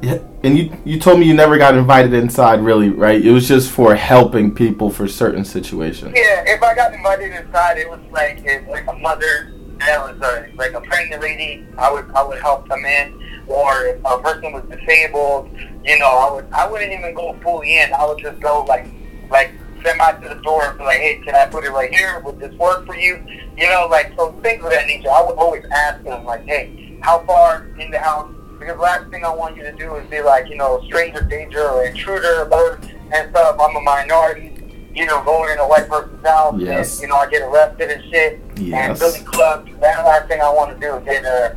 [0.01, 0.19] Yeah.
[0.43, 3.23] And you you told me you never got invited inside, really, right?
[3.23, 6.13] It was just for helping people for certain situations.
[6.15, 10.21] Yeah, if I got invited inside, it was like it's like a mother that was
[10.21, 11.65] a, like a pregnant lady.
[11.77, 15.49] I would I would help them in, or if a person was disabled,
[15.83, 17.93] you know, I would I wouldn't even go fully in.
[17.93, 18.87] I would just go like
[19.29, 19.51] like
[19.83, 22.19] semi to the door and be like, hey, can I put it right here?
[22.21, 23.23] Would this work for you?
[23.57, 25.09] You know, like so things of that nature.
[25.11, 28.33] I would always ask them like, hey, how far in the house?
[28.59, 31.61] Because last thing I want you to do is be like, you know, stranger danger
[31.61, 33.57] or intruder alert and stuff.
[33.59, 34.56] I'm a minority
[34.97, 36.59] you know, going in a white person's house.
[36.59, 36.95] Yes.
[36.95, 38.41] And, you know, I get arrested and shit.
[38.55, 38.89] Yes.
[38.89, 41.53] And Billy Club, that last thing I want to do is get, uh,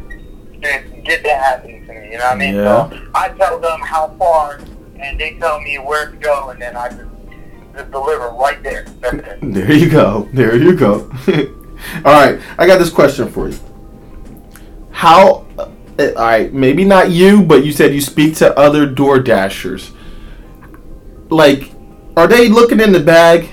[0.60, 2.12] get, get that happening to me.
[2.12, 2.54] You know what I mean?
[2.54, 2.90] Yeah.
[2.90, 4.60] So I tell them how far,
[5.00, 7.02] and they tell me where to go, and then I just,
[7.72, 8.86] just deliver right there.
[9.42, 10.28] There you go.
[10.34, 11.10] There you go.
[12.04, 12.38] all right.
[12.58, 13.58] I got this question for you.
[14.90, 15.46] How?
[15.56, 16.52] Uh, all right.
[16.52, 19.92] Maybe not you, but you said you speak to other Door Dashers.
[21.30, 21.72] Like,
[22.20, 23.48] are they looking in the bag?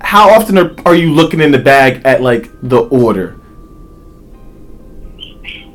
[0.00, 3.38] How often are, are you looking in the bag at like the order?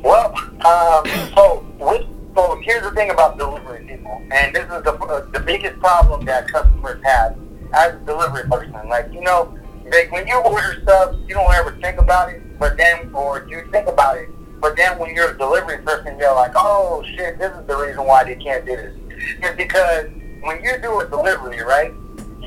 [0.02, 4.92] Well, um, so with, so here's the thing about delivery people, and this is the
[4.92, 7.38] uh, the biggest problem that customers have
[7.72, 8.74] as a delivery person.
[8.90, 9.58] Like you know,
[9.90, 13.66] like when you order stuff, you don't ever think about it, but then or you
[13.72, 14.28] think about it,
[14.60, 18.04] but then when you're a delivery person, you're like, oh shit, this is the reason
[18.04, 18.94] why they can't do this.
[19.42, 20.10] It's because
[20.42, 21.94] when you do a delivery, right,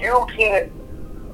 [0.01, 0.71] you can't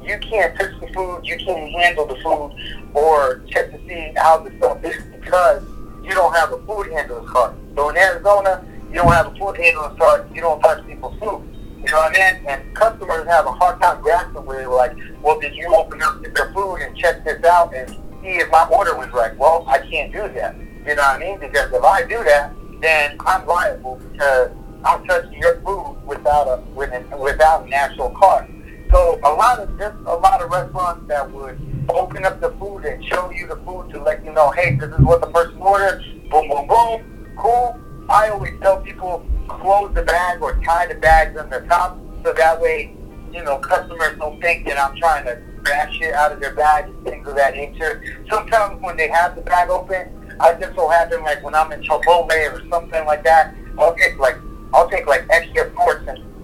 [0.04, 2.52] you can't touch the food, you can't handle the food,
[2.94, 5.64] or check to see how the stuff is because
[6.04, 7.56] you don't have a food handler's card.
[7.76, 11.44] So in Arizona, you don't have a food handler's card, you don't touch people's food.
[11.78, 12.46] You know what I mean?
[12.48, 16.22] And customers have a hard time grasping where they're like, well, did you open up
[16.22, 17.90] their food and check this out and
[18.22, 19.36] see if my order was right?
[19.38, 20.56] Well, I can't do that.
[20.58, 21.40] You know what I mean?
[21.40, 24.52] Because if I do that, then I'm liable because
[24.84, 28.48] I'm touching your food without a with an, without an actual card.
[28.92, 32.86] So a lot of just a lot of restaurants that would open up the food
[32.86, 35.58] and show you the food to let you know, hey, this is what the person
[35.58, 36.04] ordered.
[36.30, 37.34] Boom, boom, boom.
[37.38, 37.80] Cool.
[38.10, 42.34] I always tell people close the bag or tie the bags on the top so
[42.34, 42.96] that way,
[43.32, 46.86] you know, customers don't think that I'm trying to grab shit out of their bag
[46.86, 48.02] and things of that nature.
[48.30, 51.82] Sometimes when they have the bag open, I just so happen like when I'm in
[51.82, 54.38] Chipotle or something like that, I'll take like
[54.74, 55.76] I'll take like extra and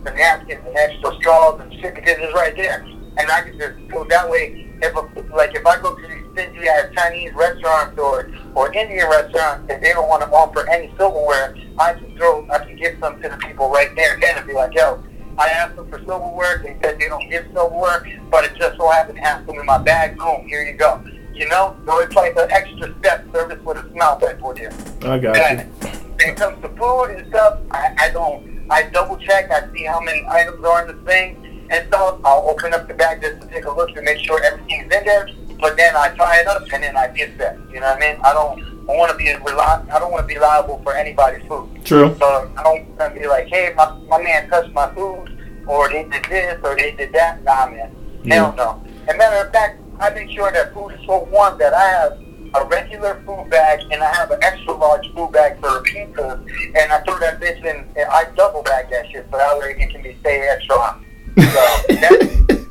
[0.04, 2.86] the napkins and extra straws and shit because it's right there.
[3.18, 4.70] And I can just go that way.
[4.82, 5.02] If a,
[5.36, 9.82] like if I go to these stingy ass Chinese restaurants or or Indian restaurants and
[9.84, 13.30] they don't want to offer any silverware, I can throw I can give some to
[13.30, 15.02] the people right there and then and be like, yo,
[15.38, 16.62] I asked them for silverware.
[16.64, 19.66] They said they don't give silverware, but it just so happened to have some in
[19.66, 20.18] my bag.
[20.18, 21.02] Boom, here you go.
[21.34, 24.70] You know, so it's like an extra step service with a smile back for you.
[25.04, 25.90] I got And you.
[25.90, 28.53] when it comes to food and stuff, I, I don't.
[28.70, 29.52] I double check.
[29.52, 32.20] I see how many items are in the thing and stuff.
[32.24, 35.06] I'll open up the bag just to take a look to make sure everything's in
[35.06, 35.30] there.
[35.60, 37.58] But then I tie it up and then I get that.
[37.72, 38.22] You know what I mean?
[38.24, 38.74] I don't.
[38.90, 41.70] I want to be reli- I don't want to be liable for anybody's food.
[41.86, 42.14] True.
[42.20, 45.88] So I don't want to be like, hey, my, my man touched my food, or
[45.90, 47.42] they did this, or they did that.
[47.44, 47.96] Nah, man.
[48.28, 48.84] Hell no.
[49.08, 52.20] And matter of fact, I make sure that food is so warm that I have
[52.56, 56.40] a regular food bag and I have an extra large food bag for pizzas,
[56.76, 57.86] and I throw that bitch in.
[57.96, 60.76] And I double bag that shit so that way it can be stay extra.
[60.76, 60.94] So
[61.36, 62.68] that,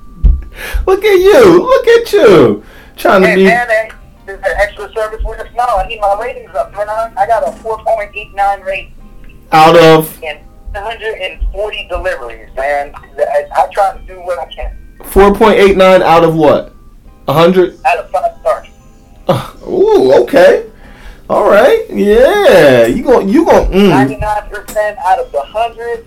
[0.86, 1.62] Look at you.
[1.62, 2.64] Look at you.
[2.96, 3.44] Trying to hey be.
[3.44, 3.90] man, hey,
[4.26, 5.80] this is an extra service with a smile.
[5.82, 6.88] I need my ratings up, man.
[6.88, 8.92] I, I got a 4.89 rate
[9.52, 10.38] out of in
[10.72, 12.92] 140 deliveries, man.
[12.94, 14.76] I, I try to do what I can.
[15.00, 16.72] 4.89 out of what?
[17.26, 17.78] 100?
[17.84, 18.31] Out of five stars.
[18.31, 18.31] Uh,
[19.82, 20.70] ooh, okay.
[21.30, 23.64] All right, yeah, you go, you go.
[23.66, 23.88] Mm.
[23.88, 26.04] Ninety-nine percent out of the hundred.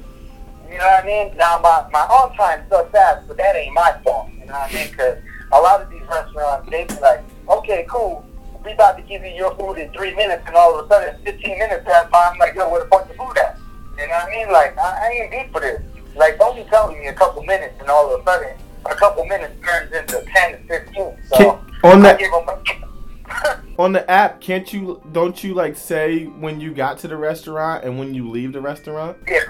[0.70, 1.36] You know what I mean?
[1.38, 4.30] Now my my on time so fast, but that ain't my fault.
[4.40, 4.88] You know what I mean?
[4.92, 5.18] Because
[5.52, 8.26] a lot of these restaurants, they be like, okay, cool,
[8.64, 11.16] we about to give you your food in three minutes, and all of a sudden,
[11.24, 12.30] 15 minutes pass by.
[12.32, 13.58] I'm like, yo, where the fuck the food at?
[13.98, 14.52] You know what I mean?
[14.52, 15.82] Like, I, I ain't deep for this.
[16.16, 18.50] Like, don't be telling me a couple minutes, and all of a sudden,
[18.86, 21.18] a couple minutes turns into 10 to 15.
[21.34, 22.85] So on I that- give 'em
[23.78, 25.02] On the app, can't you?
[25.12, 28.62] Don't you like say when you got to the restaurant and when you leave the
[28.62, 29.18] restaurant?
[29.28, 29.42] Yeah,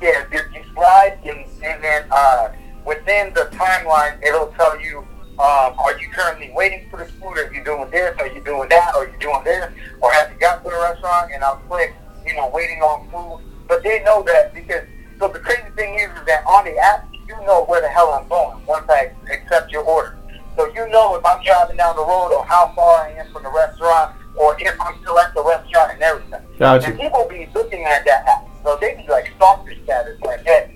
[0.00, 0.24] yeah.
[0.32, 2.52] You, you slide, and, and then uh,
[2.84, 4.98] within the timeline, it'll tell you:
[5.38, 7.38] um, Are you currently waiting for the food?
[7.38, 8.16] Are you doing this?
[8.18, 8.94] Are you doing that?
[8.94, 9.70] Are you doing this?
[10.00, 11.32] Or have you got to the restaurant?
[11.32, 11.94] And I'll click,
[12.26, 13.44] you know, waiting on food.
[13.68, 14.82] But they know that because.
[15.18, 18.12] So the crazy thing is, is that on the app, you know where the hell
[18.12, 20.18] I'm going once I accept your order.
[20.56, 23.42] So you know if I'm driving down the road or how far I am from
[23.42, 26.40] the restaurant or if I'm still at the restaurant and everything.
[26.58, 26.88] Gotcha.
[26.88, 28.48] And people be looking at that app.
[28.64, 30.72] So they be like stalker status, like, hey,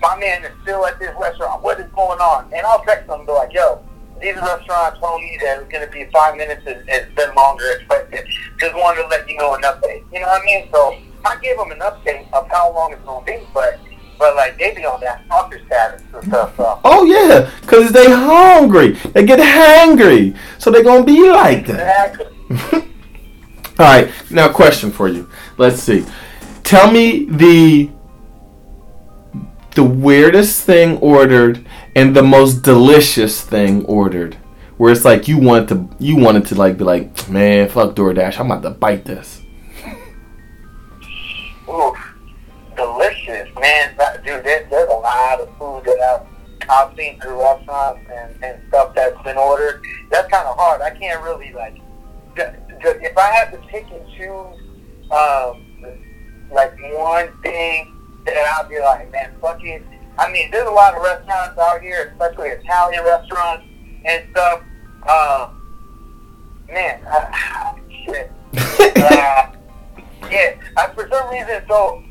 [0.00, 1.62] my man is still at this restaurant.
[1.62, 2.52] What is going on?
[2.52, 3.82] And I'll text them and be like, yo,
[4.20, 6.62] these restaurants told me that it's going to be five minutes.
[6.66, 8.26] It, it's been longer expected.
[8.60, 10.04] Just wanted to let you know an update.
[10.12, 10.68] You know what I mean?
[10.72, 13.80] So I gave them an update of how long it's going to be, but
[14.18, 16.56] but like they be on that stalker status and stuff.
[16.56, 18.92] So Oh yeah, cause they hungry.
[19.12, 22.14] They get hangry, so they gonna be like that.
[22.50, 22.80] exactly.
[23.78, 25.28] All right, now question for you.
[25.58, 26.04] Let's see.
[26.62, 27.90] Tell me the
[29.74, 34.36] the weirdest thing ordered and the most delicious thing ordered.
[34.76, 38.38] Where it's like you want to you wanted to like be like, man, fuck DoorDash,
[38.40, 39.40] I'm about to bite this.
[41.68, 42.03] Oof,
[43.64, 43.94] man.
[43.96, 48.44] That, dude, there, there's a lot of food that I've, I've seen through restaurants and,
[48.44, 49.82] and stuff that's been ordered.
[50.10, 50.82] That's kind of hard.
[50.82, 51.78] I can't really, like,
[52.36, 55.64] if I had to pick and choose, um,
[56.52, 57.96] like, one thing
[58.26, 59.82] that I'd be like, man, fuck it.
[60.18, 63.64] I mean, there's a lot of restaurants out here, especially Italian restaurants
[64.04, 64.60] and stuff.
[65.08, 65.60] Um,
[66.68, 68.30] man, I, shit.
[68.96, 69.52] Uh,
[70.30, 72.02] yeah, uh, for some reason, so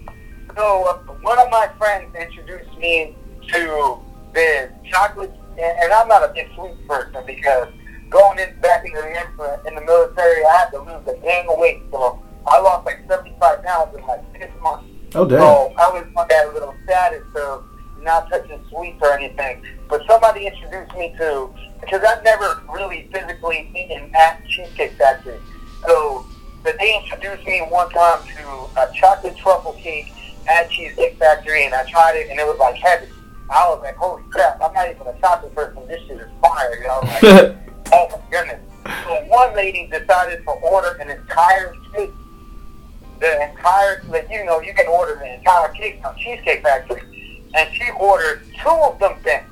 [0.56, 3.16] so uh, one of my friends introduced me
[3.52, 4.00] to
[4.34, 7.68] the chocolate, and, I'm not a big sweet person because
[8.10, 11.58] going in back into the in the military, I had to lose a gang of
[11.60, 14.86] weight, so I lost like 75 pounds in like six months.
[15.16, 15.40] Oh damn.
[15.40, 17.66] So I was on that little status of
[18.02, 19.64] not touching sweets or anything.
[19.88, 21.50] But somebody introduced me to
[21.80, 25.40] because I've never really physically eaten at Cheesecake Factory.
[25.86, 26.26] So
[26.64, 30.12] but they introduced me one time to a chocolate truffle cake
[30.48, 33.10] at Cheesecake Factory, and I tried it, and it was like heaven.
[33.50, 34.62] I was like, holy crap!
[34.62, 35.88] I'm not even a chocolate person.
[35.88, 36.78] This shit is fire.
[36.78, 37.24] You know, like,
[37.94, 38.60] oh my goodness.
[39.06, 42.12] So one lady decided to order an entire cake
[43.24, 47.02] the entire, like, you know, you can order the entire cake from Cheesecake Factory.
[47.56, 49.46] And she ordered two of them things.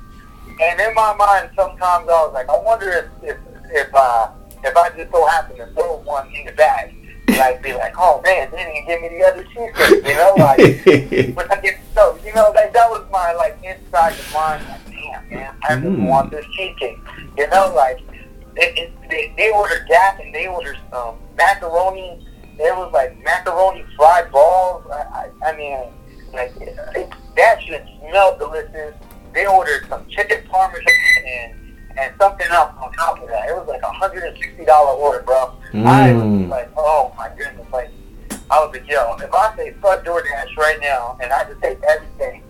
[0.60, 3.36] And in my mind, sometimes I was like, I wonder if, if,
[3.70, 4.30] if, uh,
[4.62, 6.94] if I just so happen to throw one in the bag.
[7.38, 10.34] Like, be like, oh man, they didn't give me the other cheesecake, you know?
[10.36, 14.64] Like, but I get so, you know, like, that was my, like, inside the mind,
[14.68, 16.08] like, damn, man, I just Mm.
[16.08, 16.98] want this cheesecake.
[17.36, 17.98] You know, like,
[18.56, 22.26] it, it, they, they ordered that and they ordered some macaroni.
[22.58, 24.84] There was like macaroni fried balls.
[24.92, 25.78] I, I, I mean,
[26.34, 28.94] like it, that shit smelled delicious.
[29.32, 30.84] They ordered some chicken parmesan
[31.26, 31.54] and
[31.98, 33.48] and something else on top of that.
[33.48, 35.52] It was like a hundred and sixty dollar order, bro.
[35.74, 36.48] I was Mm.
[36.48, 37.90] like, oh my goodness, like
[38.50, 41.78] I was like, yo, if I say fuck DoorDash right now and I just take
[41.82, 42.42] everything,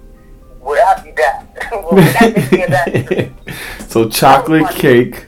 [0.61, 1.73] would I be back?
[1.73, 3.31] would that
[3.89, 5.27] so chocolate cake,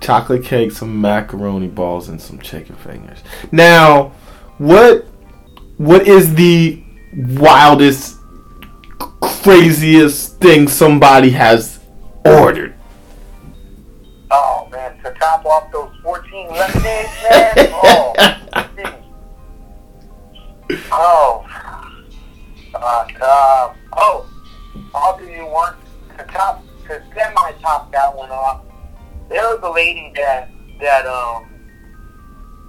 [0.00, 3.18] chocolate cake, some macaroni balls, and some chicken fingers.
[3.52, 4.12] Now,
[4.58, 5.06] what
[5.76, 6.82] what is the
[7.14, 8.16] wildest,
[9.20, 11.80] craziest thing somebody has
[12.24, 12.69] ordered?
[15.20, 17.54] Top off those 14 lemonades, man.
[17.82, 18.14] Oh,
[18.74, 18.86] geez.
[20.90, 21.44] oh,
[22.74, 24.26] uh, uh, oh,
[24.94, 25.74] I'll do you one
[26.16, 28.62] to top to semi top that one off.
[29.28, 30.50] There was a lady that
[30.80, 31.50] that um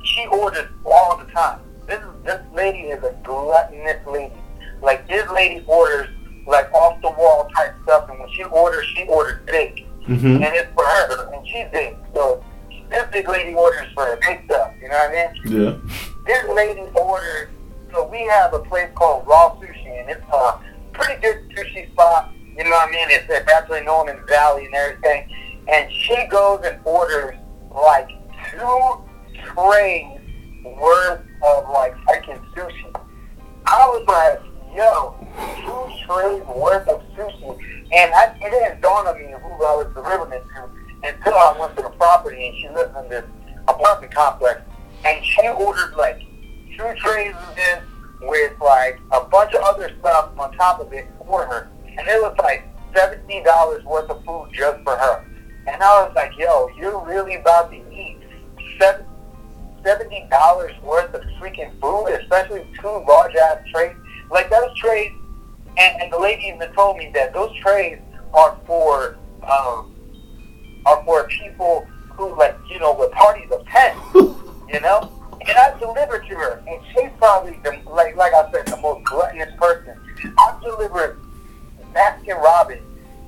[0.04, 1.62] she orders all the time.
[1.88, 4.34] This is this lady is a gluttonous lady.
[4.82, 6.10] Like this lady orders
[6.46, 10.44] like off the wall type stuff, and when she orders, she orders big Mm-hmm.
[10.44, 11.96] and it's for her, and she's big.
[12.14, 12.44] So
[12.90, 14.74] this big lady orders for big stuff.
[14.82, 15.64] You know what I mean?
[15.64, 15.78] Yeah.
[16.26, 17.50] This lady ordered.
[17.94, 20.60] So we have a place called RA Sushi, and it's a
[20.94, 22.34] pretty good sushi spot.
[22.58, 23.08] You know what I mean?
[23.10, 25.30] It's, it's actually known in the valley and everything.
[25.68, 27.36] And she goes and orders
[27.74, 28.10] like
[28.52, 29.02] two
[29.46, 30.20] trays
[30.64, 32.94] worth of like freaking sushi.
[33.66, 35.16] I was like, yo,
[35.58, 37.58] two trays worth of sushi.
[37.94, 40.70] And I, it didn't dawn on me who I was delivering it to
[41.04, 43.26] until I went to the property and she lives in this
[43.68, 44.62] apartment complex.
[45.06, 46.22] And she ordered like
[46.78, 47.82] two trays of this
[48.22, 51.70] with like a bunch of other stuff on top of it for her.
[51.86, 52.64] And it was like
[52.94, 55.26] $70 worth of food just for her.
[55.68, 58.18] And I was like, yo, you're really about to eat
[58.80, 59.06] seven,
[59.84, 63.96] $70 worth of freaking food, especially two large ass trays.
[64.32, 65.12] Like those trays,
[65.78, 68.00] and, and the lady even told me that those trays
[68.34, 69.94] are for, um,
[70.86, 73.98] are for people who like, you know, with parties of 10,
[74.70, 75.12] you know?
[75.42, 79.04] And I delivered to her, and she's probably, the, like, like I said, the most
[79.06, 79.98] gluttonous person.
[80.38, 81.20] I delivered
[81.94, 82.82] Baskin Robbins,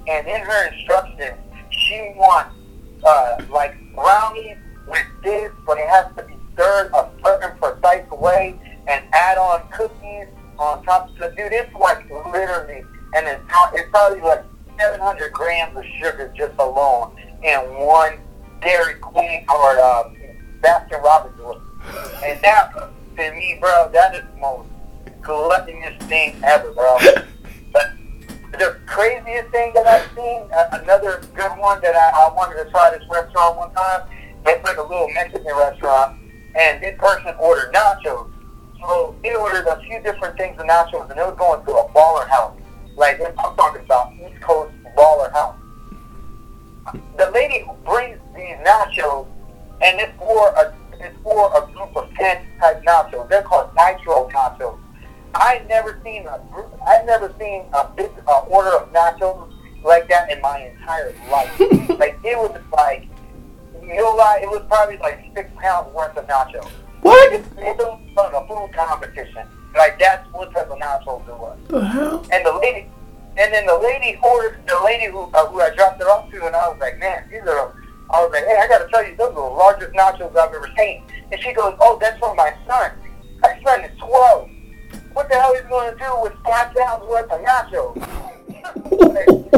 [0.07, 1.37] and in her instructions,
[1.71, 2.55] she wants
[3.03, 8.59] uh, like brownies with this, but it has to be stirred a certain precise way,
[8.87, 10.27] and add on cookies
[10.57, 11.09] on top.
[11.19, 12.83] So, dude, it's like literally,
[13.15, 14.43] and it's, it's probably like
[14.79, 18.19] 700 grams of sugar just alone in one
[18.61, 20.09] Dairy Queen or uh,
[20.61, 21.61] Baskin Robbins.
[22.23, 22.71] And that,
[23.17, 24.69] to me, bro, that is the most
[25.21, 26.97] gluttonous thing ever, bro.
[27.73, 27.91] But
[28.59, 32.69] the craziest thing that I've seen, uh, another good one that I, I wanted to
[32.69, 34.07] try this restaurant one time.
[34.45, 36.19] It's like a little Mexican restaurant,
[36.55, 38.32] and this person ordered nachos.
[38.83, 41.89] So he ordered a few different things of nachos, and it was going to a
[41.91, 42.57] baller house.
[42.97, 45.55] Like I'm talking about East Coast baller house.
[47.17, 49.25] The lady who brings these nachos,
[49.81, 53.29] and it's for a it's for a group of ten type nachos.
[53.29, 54.77] They're called nitro nachos.
[55.33, 56.73] I never seen a group.
[56.85, 59.49] I've never seen a big uh, order of nachos
[59.83, 61.57] like that in my entire life.
[61.99, 63.07] like it was like
[63.81, 66.69] you know lie, it was probably like six pounds worth of nachos.
[67.03, 67.33] What?
[67.33, 69.47] It, it was like a food competition.
[69.75, 71.57] Like that's what type of nachos it was.
[71.67, 72.25] The hell?
[72.31, 72.87] And the lady,
[73.37, 76.45] and then the lady ordered the lady who uh, who I dropped it off to,
[76.45, 77.75] and I was like, man, these are.
[78.09, 80.53] I was like, hey, I got to tell you, those are the largest nachos I've
[80.53, 81.03] ever seen.
[81.31, 82.91] And she goes, oh, that's for my son.
[83.41, 84.49] My son is 12.
[85.13, 87.97] What the hell is he to do with five pounds worth of nachos?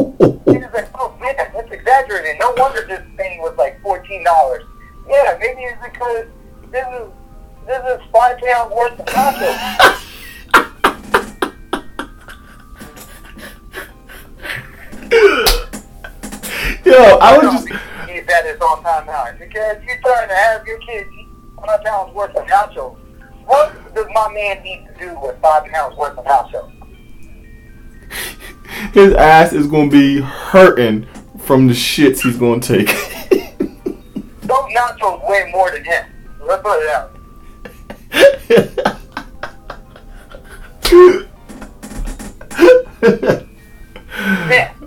[0.46, 2.36] He was like, oh man, that's exaggerated.
[2.40, 4.64] No wonder this thing was like fourteen dollars.
[5.08, 6.26] Yeah, maybe it's because
[6.70, 7.10] this is
[7.66, 10.02] this is five pounds worth of nachos.
[16.84, 17.68] Yo, I was just.
[18.06, 21.26] Keep that is on time out because you're trying to have your kids eat
[21.64, 22.96] five pounds worth of nachos.
[23.44, 26.72] What does my man need to do with five pounds worth of nachos?
[28.92, 31.08] His ass is gonna be hurting
[31.40, 32.86] from the shits he's gonna take.
[34.42, 36.06] Those nachos weigh more than him.
[36.40, 37.15] Let's put it out.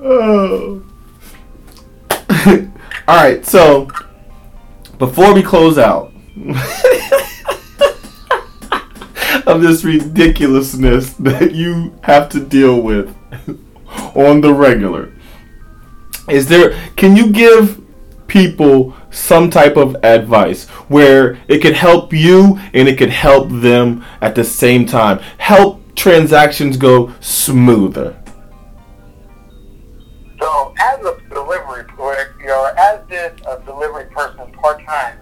[0.02, 0.84] Oh.
[3.08, 3.88] All right, so
[4.98, 6.12] before we close out
[9.46, 13.16] of this ridiculousness that you have to deal with
[14.16, 15.14] on the regular,
[16.30, 16.74] is there?
[16.96, 17.82] Can you give
[18.28, 24.06] people some type of advice where it could help you and it could help them
[24.22, 25.20] at the same time?
[25.38, 28.16] Help transactions go smoother.
[30.40, 31.86] So as a delivery
[32.40, 35.18] you know, as this a delivery person part time,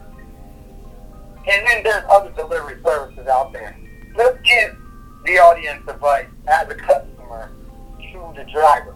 [1.48, 3.78] and then there's other delivery services out there.
[4.16, 4.78] Let's give
[5.26, 7.52] the audience advice as a customer
[8.00, 8.96] to the driver.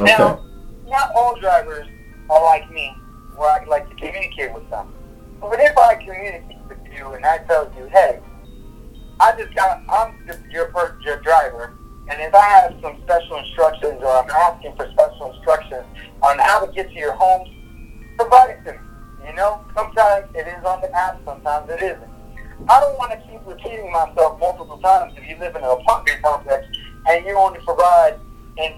[0.00, 0.04] Okay.
[0.04, 0.44] Now,
[0.86, 1.88] not all drivers
[2.30, 2.94] are like me,
[3.36, 4.92] where I like to communicate with them.
[5.40, 8.20] But if I communicate with you and I tell you, hey,
[9.20, 10.16] I just got, I'm
[10.50, 11.74] your first, your driver,
[12.08, 15.84] and if I have some special instructions or I'm asking for special instructions
[16.22, 17.48] on how to get to your homes,
[18.16, 18.78] provide it to me.
[19.26, 22.10] You know, sometimes it is on the app, sometimes it isn't.
[22.68, 26.22] I don't want to keep repeating myself multiple times if you live in an apartment
[26.22, 26.66] complex
[27.08, 28.18] and you only provide
[28.58, 28.74] in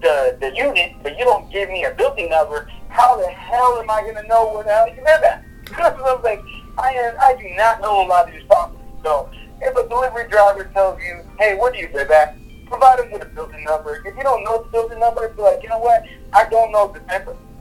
[0.00, 2.70] the the unit, but you don't give me a building number.
[2.88, 5.44] How the hell am I going to know where the hell you live at?
[5.78, 6.42] I'm like,
[6.78, 8.80] I am, I do not know a lot of these properties.
[9.02, 9.28] So
[9.60, 12.36] if a delivery driver tells you, hey, where do you live at?
[12.66, 14.02] Provide them with a building number.
[14.04, 16.04] If you don't know the building number, be like, you know what?
[16.32, 17.00] I don't know the,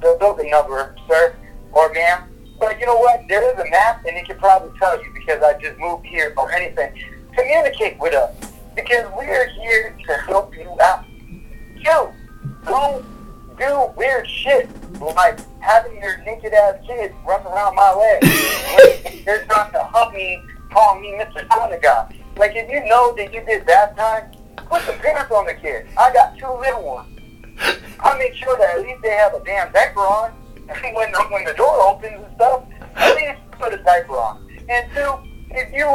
[0.01, 1.35] the building number, sir
[1.71, 2.23] or ma'am.
[2.59, 3.27] But you know what?
[3.27, 6.33] There is a map, and it can probably tell you because I just moved here
[6.37, 6.91] or anything.
[7.35, 8.35] Communicate with us
[8.75, 11.05] because we are here to help you out.
[11.77, 12.11] You
[12.65, 13.05] don't
[13.57, 18.21] do weird shit like having your naked ass kids run around my leg.
[19.25, 20.41] They're trying to hug me
[20.71, 21.47] calling me Mr.
[21.53, 22.13] Sonic guy.
[22.37, 24.31] Like, if you know that you did that time,
[24.69, 25.87] put some pants on the kid.
[25.97, 27.19] I got two little ones.
[27.99, 30.33] I make sure that at least they have a damn diaper on.
[30.69, 32.63] And when the, when the door opens and stuff,
[32.95, 34.47] at least put a diaper on.
[34.69, 35.13] And two,
[35.51, 35.87] if you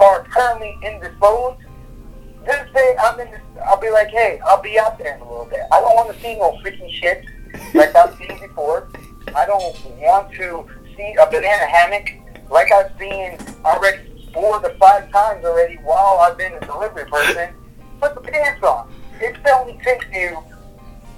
[0.00, 1.60] are currently indisposed,
[2.48, 5.28] just say I'm in this, I'll be like, hey, I'll be out there in a
[5.28, 5.60] little bit.
[5.70, 7.24] I don't want to see no freaking shit
[7.74, 8.88] like I've seen before.
[9.36, 12.08] I don't want to see a banana hammock
[12.50, 17.52] like I've seen already four to five times already while I've been a delivery person.
[18.00, 18.90] Put the pants on.
[19.20, 20.38] It only takes you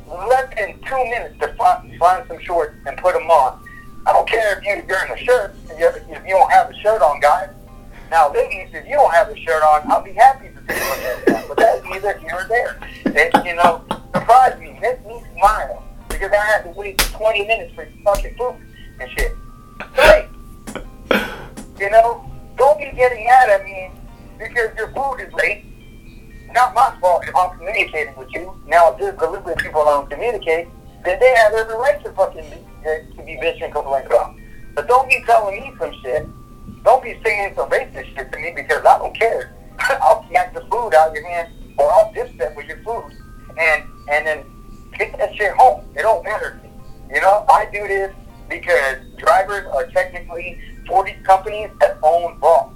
[0.08, 3.62] less than two minutes to find, find some shorts and put them on.
[4.06, 6.74] I don't care if you're wearing a shirt, if you, if you don't have a
[6.80, 7.50] shirt on, guys.
[8.10, 11.19] Now, ladies, if you don't have a shirt on, I'll be happy to take a
[12.02, 12.20] that.
[12.20, 12.78] Here or there.
[13.06, 13.84] It, you know,
[14.14, 15.84] surprised me, makes me smile.
[16.08, 18.56] Because I had to wait 20 minutes for fucking food
[19.00, 19.36] and shit.
[19.94, 20.28] Hey,
[21.78, 22.24] you know,
[22.56, 23.90] don't be getting mad at me
[24.38, 25.64] because your food is late.
[26.52, 28.52] Not my fault if I'm communicating with you.
[28.66, 30.68] Now, if there's delivery people don't communicate,
[31.04, 32.56] then they have every right to fucking be,
[32.88, 34.34] uh, to be bitching and complain about.
[34.74, 36.26] But don't be telling me some shit.
[36.84, 39.54] Don't be saying some racist shit to me because I don't care.
[39.78, 43.12] I'll smack the food out of your hand or I'll dip that with your food
[43.58, 44.44] and and then
[44.94, 45.84] take that shit home.
[45.96, 46.60] It don't matter.
[47.12, 48.14] You know, I do this
[48.48, 52.72] because drivers are technically for these companies that own boss.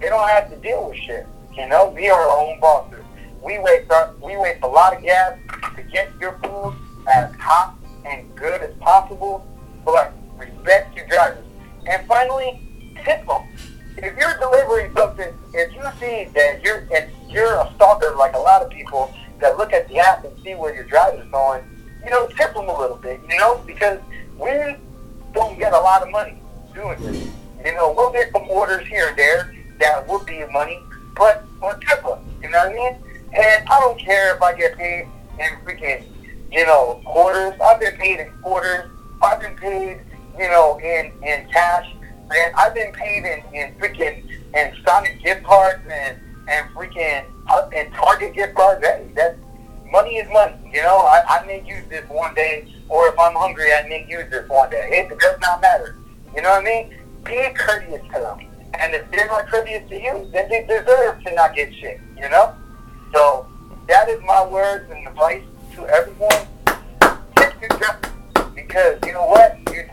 [0.00, 1.26] They don't have to deal with shit.
[1.56, 3.04] You know, we are our own bosses.
[3.42, 5.38] We waste our, we waste a lot of gas
[5.76, 6.74] to get your food
[7.12, 9.46] as hot and good as possible.
[9.84, 11.44] But respect your drivers.
[11.86, 12.60] And finally,
[13.04, 13.42] tip them.
[13.96, 18.38] If you're delivering something, if you see that you're if you're a stalker like a
[18.38, 21.64] lot of people that look at the app and see where your driver's going,
[22.04, 24.00] you know, tip them a little bit, you know, because
[24.38, 24.76] we
[25.32, 26.40] don't get a lot of money
[26.74, 27.28] doing this.
[27.64, 30.80] You know, we'll get some orders here and there that will be money,
[31.16, 32.96] but we'll tip them, you know what I mean?
[33.32, 36.04] And I don't care if I get paid in freaking,
[36.52, 37.58] you know, quarters.
[37.60, 38.90] I've been paid in quarters.
[39.22, 40.00] I've been paid,
[40.38, 41.93] you know, in, in cash.
[42.30, 46.18] And I've been paid in, in freaking in Sonic gift cards and
[46.48, 48.84] and freaking uh, and Target gift cards.
[48.84, 49.36] Hey, that
[49.90, 50.56] money is money.
[50.72, 54.06] You know, I, I may use this one day, or if I'm hungry, I may
[54.08, 54.88] use this one day.
[54.90, 55.96] It, does not matter.
[56.34, 56.94] You know what I mean?
[57.24, 58.40] Be courteous to them.
[58.74, 62.00] And if they're not courteous to you, then they deserve to not get shit.
[62.16, 62.54] You know?
[63.14, 63.46] So
[63.88, 65.44] that is my words and advice
[65.76, 66.46] to everyone.
[68.54, 69.58] Because you know what?
[69.70, 69.84] You,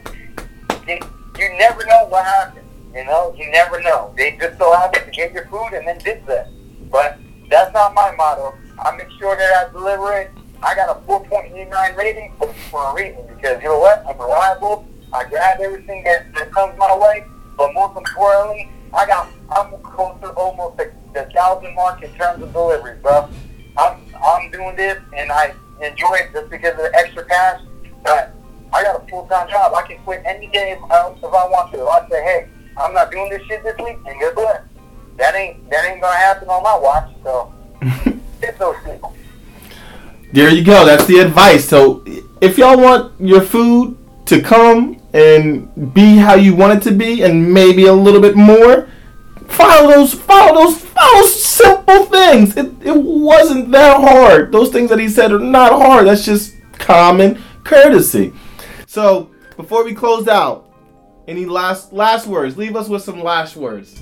[0.88, 1.00] you
[1.42, 2.66] you never know what happens.
[2.94, 4.14] You know, you never know.
[4.16, 6.50] They just so happen to get your food and then did that.
[6.92, 7.18] But
[7.50, 8.54] that's not my motto.
[8.80, 10.32] I make sure that I deliver it.
[10.62, 14.06] I got a 4.89 rating for, for a reason because you know what?
[14.08, 14.88] I'm reliable.
[15.14, 17.26] I grab everything that, that comes my way.
[17.58, 22.44] But most importantly, I got I'm close to almost the, the thousand mark in terms
[22.44, 23.30] of delivery, bro.
[23.78, 27.62] I'm I'm doing this and I enjoy it just because of the extra cash.
[28.04, 28.36] But
[28.74, 29.74] I got a full time job.
[29.74, 31.82] I can quit any day if I, if I want to.
[31.82, 32.48] If I say, hey,
[32.78, 34.66] I'm not doing this shit this week, and guess what?
[35.18, 37.12] That ain't that ain't gonna happen on my watch.
[37.24, 37.54] So
[38.42, 39.16] it's those people.
[40.34, 40.86] There you go.
[40.86, 41.68] That's the advice.
[41.68, 42.06] So
[42.40, 43.98] if y'all want your food
[44.28, 48.38] to come and be how you want it to be, and maybe a little bit
[48.38, 48.88] more,
[49.48, 52.56] follow those, follow those, follow those simple things.
[52.56, 54.54] It, it wasn't that hard.
[54.54, 56.08] Those things that he said are not hard.
[56.08, 58.34] That's just common courtesy.
[58.92, 60.70] So before we close out,
[61.26, 62.58] any last last words?
[62.58, 63.98] Leave us with some last words.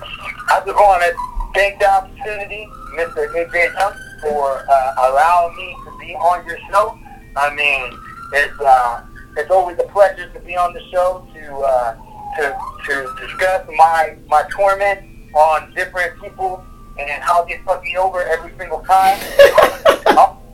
[0.00, 1.14] I just want to
[1.54, 3.28] thank the opportunity, Mr.
[3.28, 6.98] AJ for uh, allowing me to be on your show.
[7.36, 8.00] I mean,
[8.32, 9.04] it's uh,
[9.36, 11.96] it's always a pleasure to be on the show to uh,
[12.38, 15.00] to to discuss my my torment
[15.34, 16.64] on different people
[16.98, 19.20] and how they fuck me over every single time.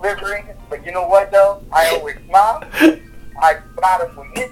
[0.07, 1.63] I'm but you know what though?
[1.73, 2.63] I always smile.
[3.43, 4.51] I provide them with it.